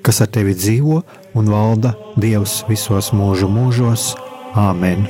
kas 0.00 0.24
ar 0.24 0.32
tevi 0.32 0.56
dzīvo 0.56 1.02
un 1.36 1.52
valda 1.52 1.92
Dievs 2.16 2.62
visos 2.72 3.12
mūžu 3.12 3.52
mūžos. 3.52 4.14
Āmen! 4.56 5.04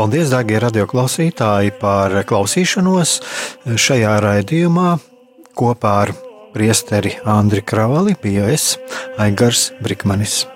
Paldies, 0.00 0.30
darbie 0.32 0.56
radioklausītāji, 0.56 1.74
par 1.76 2.14
klausīšanos 2.24 3.18
šajā 3.76 4.14
raidījumā 4.24 4.94
kopā 5.52 5.90
ar 6.06 6.12
priesteri 6.54 7.18
Andri 7.28 7.60
Kravali, 7.60 8.14
bija 8.22 8.46
es, 8.48 8.78
Aigars 9.20 9.66
Brikmanis. 9.84 10.46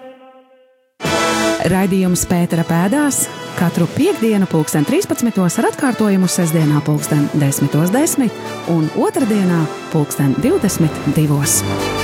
Raidījums 1.69 2.25
Pētera 2.31 2.65
pēdās 2.65 3.27
katru 3.59 3.85
piekdienu, 3.93 4.49
pulksten 4.49 4.89
13. 4.89 5.37
ar 5.45 5.69
atkārtojumu 5.75 6.25
sestdienā, 6.25 6.81
pulksten 6.89 7.29
10.10 7.37 7.93
10 7.93 8.73
un 8.73 8.89
otrdienā, 9.05 9.61
pulksten 9.93 10.33
22. 10.41 12.04